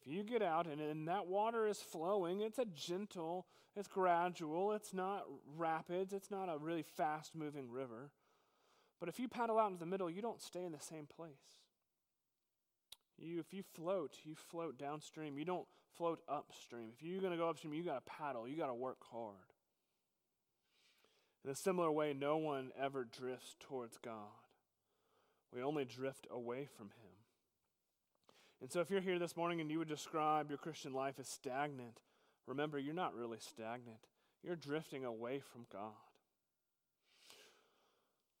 If 0.00 0.10
you 0.10 0.22
get 0.22 0.42
out 0.42 0.66
and, 0.66 0.80
and 0.80 1.08
that 1.08 1.26
water 1.26 1.66
is 1.66 1.78
flowing, 1.78 2.40
it's 2.40 2.58
a 2.58 2.64
gentle, 2.64 3.46
it's 3.76 3.88
gradual, 3.88 4.72
it's 4.72 4.94
not 4.94 5.24
rapids, 5.56 6.12
it's 6.12 6.30
not 6.30 6.48
a 6.48 6.58
really 6.58 6.82
fast 6.82 7.34
moving 7.34 7.70
river. 7.70 8.10
But 8.98 9.08
if 9.08 9.18
you 9.18 9.28
paddle 9.28 9.58
out 9.58 9.68
into 9.68 9.80
the 9.80 9.86
middle, 9.86 10.10
you 10.10 10.22
don't 10.22 10.40
stay 10.40 10.64
in 10.64 10.72
the 10.72 10.80
same 10.80 11.06
place. 11.06 11.32
You, 13.18 13.40
if 13.40 13.52
you 13.52 13.62
float, 13.74 14.16
you 14.24 14.34
float 14.34 14.78
downstream. 14.78 15.38
You 15.38 15.44
don't 15.44 15.66
float 15.96 16.20
upstream. 16.28 16.90
If 16.96 17.02
you're 17.02 17.20
going 17.20 17.32
to 17.32 17.38
go 17.38 17.48
upstream, 17.48 17.74
you 17.74 17.82
got 17.82 18.04
to 18.04 18.10
paddle. 18.10 18.48
You 18.48 18.56
got 18.56 18.68
to 18.68 18.74
work 18.74 18.98
hard. 19.10 19.36
In 21.44 21.50
a 21.50 21.54
similar 21.54 21.90
way, 21.90 22.14
no 22.14 22.36
one 22.36 22.70
ever 22.78 23.04
drifts 23.04 23.56
towards 23.60 23.98
God. 23.98 24.14
We 25.54 25.62
only 25.62 25.84
drift 25.84 26.26
away 26.30 26.68
from 26.76 26.86
Him. 26.86 27.09
And 28.60 28.70
so, 28.70 28.80
if 28.80 28.90
you're 28.90 29.00
here 29.00 29.18
this 29.18 29.36
morning 29.36 29.60
and 29.60 29.70
you 29.70 29.78
would 29.78 29.88
describe 29.88 30.50
your 30.50 30.58
Christian 30.58 30.92
life 30.92 31.14
as 31.18 31.28
stagnant, 31.28 32.00
remember, 32.46 32.78
you're 32.78 32.94
not 32.94 33.14
really 33.14 33.38
stagnant. 33.40 34.06
You're 34.42 34.56
drifting 34.56 35.04
away 35.04 35.40
from 35.40 35.66
God. 35.72 35.92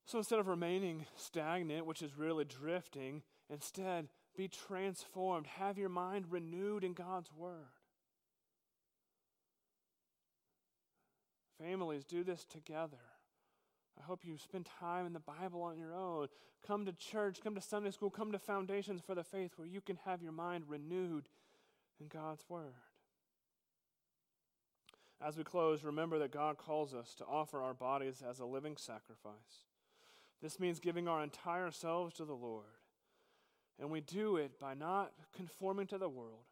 So, 0.04 0.18
instead 0.18 0.38
of 0.38 0.48
remaining 0.48 1.06
stagnant, 1.16 1.86
which 1.86 2.02
is 2.02 2.16
really 2.18 2.44
drifting, 2.44 3.22
instead 3.48 4.08
be 4.36 4.48
transformed. 4.48 5.46
Have 5.46 5.78
your 5.78 5.88
mind 5.88 6.26
renewed 6.30 6.84
in 6.84 6.92
God's 6.92 7.30
Word. 7.32 7.68
Families, 11.60 12.04
do 12.04 12.24
this 12.24 12.44
together. 12.44 12.96
I 13.98 14.02
hope 14.02 14.24
you 14.24 14.36
spend 14.38 14.68
time 14.78 15.06
in 15.06 15.12
the 15.12 15.20
Bible 15.20 15.62
on 15.62 15.78
your 15.78 15.94
own. 15.94 16.28
Come 16.66 16.84
to 16.86 16.92
church, 16.92 17.40
come 17.42 17.54
to 17.54 17.60
Sunday 17.60 17.90
school, 17.90 18.10
come 18.10 18.32
to 18.32 18.38
Foundations 18.38 19.00
for 19.04 19.14
the 19.14 19.24
Faith 19.24 19.52
where 19.56 19.68
you 19.68 19.80
can 19.80 19.96
have 20.04 20.22
your 20.22 20.32
mind 20.32 20.64
renewed 20.68 21.28
in 22.00 22.08
God's 22.08 22.44
Word. 22.48 22.74
As 25.22 25.36
we 25.36 25.44
close, 25.44 25.84
remember 25.84 26.18
that 26.18 26.32
God 26.32 26.56
calls 26.56 26.94
us 26.94 27.14
to 27.16 27.24
offer 27.26 27.62
our 27.62 27.74
bodies 27.74 28.22
as 28.28 28.40
a 28.40 28.46
living 28.46 28.76
sacrifice. 28.78 29.66
This 30.40 30.58
means 30.58 30.80
giving 30.80 31.08
our 31.08 31.22
entire 31.22 31.70
selves 31.70 32.14
to 32.14 32.24
the 32.24 32.32
Lord. 32.34 32.64
And 33.78 33.90
we 33.90 34.00
do 34.00 34.36
it 34.36 34.58
by 34.58 34.74
not 34.74 35.12
conforming 35.34 35.86
to 35.88 35.98
the 35.98 36.08
world, 36.08 36.44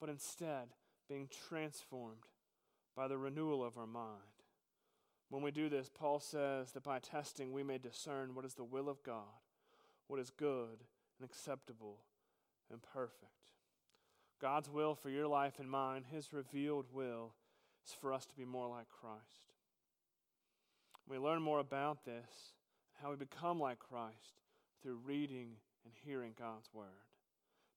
but 0.00 0.08
instead 0.08 0.68
being 1.08 1.28
transformed 1.48 2.26
by 2.96 3.08
the 3.08 3.18
renewal 3.18 3.64
of 3.64 3.76
our 3.76 3.86
mind. 3.86 4.33
When 5.30 5.42
we 5.42 5.50
do 5.50 5.68
this, 5.68 5.90
Paul 5.92 6.20
says 6.20 6.72
that 6.72 6.82
by 6.82 6.98
testing 6.98 7.52
we 7.52 7.62
may 7.62 7.78
discern 7.78 8.34
what 8.34 8.44
is 8.44 8.54
the 8.54 8.64
will 8.64 8.88
of 8.88 9.02
God, 9.02 9.40
what 10.06 10.20
is 10.20 10.30
good 10.30 10.84
and 11.18 11.28
acceptable 11.28 12.00
and 12.70 12.80
perfect. 12.82 13.30
God's 14.40 14.68
will 14.68 14.94
for 14.94 15.10
your 15.10 15.26
life 15.26 15.58
and 15.58 15.70
mine, 15.70 16.04
His 16.10 16.32
revealed 16.32 16.86
will, 16.92 17.34
is 17.86 17.92
for 17.92 18.12
us 18.12 18.26
to 18.26 18.34
be 18.36 18.44
more 18.44 18.68
like 18.68 18.88
Christ. 18.88 19.54
We 21.08 21.18
learn 21.18 21.42
more 21.42 21.60
about 21.60 22.04
this, 22.04 22.52
how 23.02 23.10
we 23.10 23.16
become 23.16 23.60
like 23.60 23.78
Christ, 23.78 24.40
through 24.82 25.00
reading 25.04 25.56
and 25.84 25.92
hearing 26.04 26.32
God's 26.38 26.68
Word. 26.72 26.86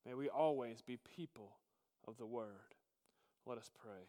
May 0.05 0.13
we 0.13 0.29
always 0.29 0.81
be 0.81 0.97
people 1.15 1.57
of 2.07 2.17
the 2.17 2.25
Word. 2.25 2.75
Let 3.45 3.57
us 3.57 3.69
pray. 3.81 4.07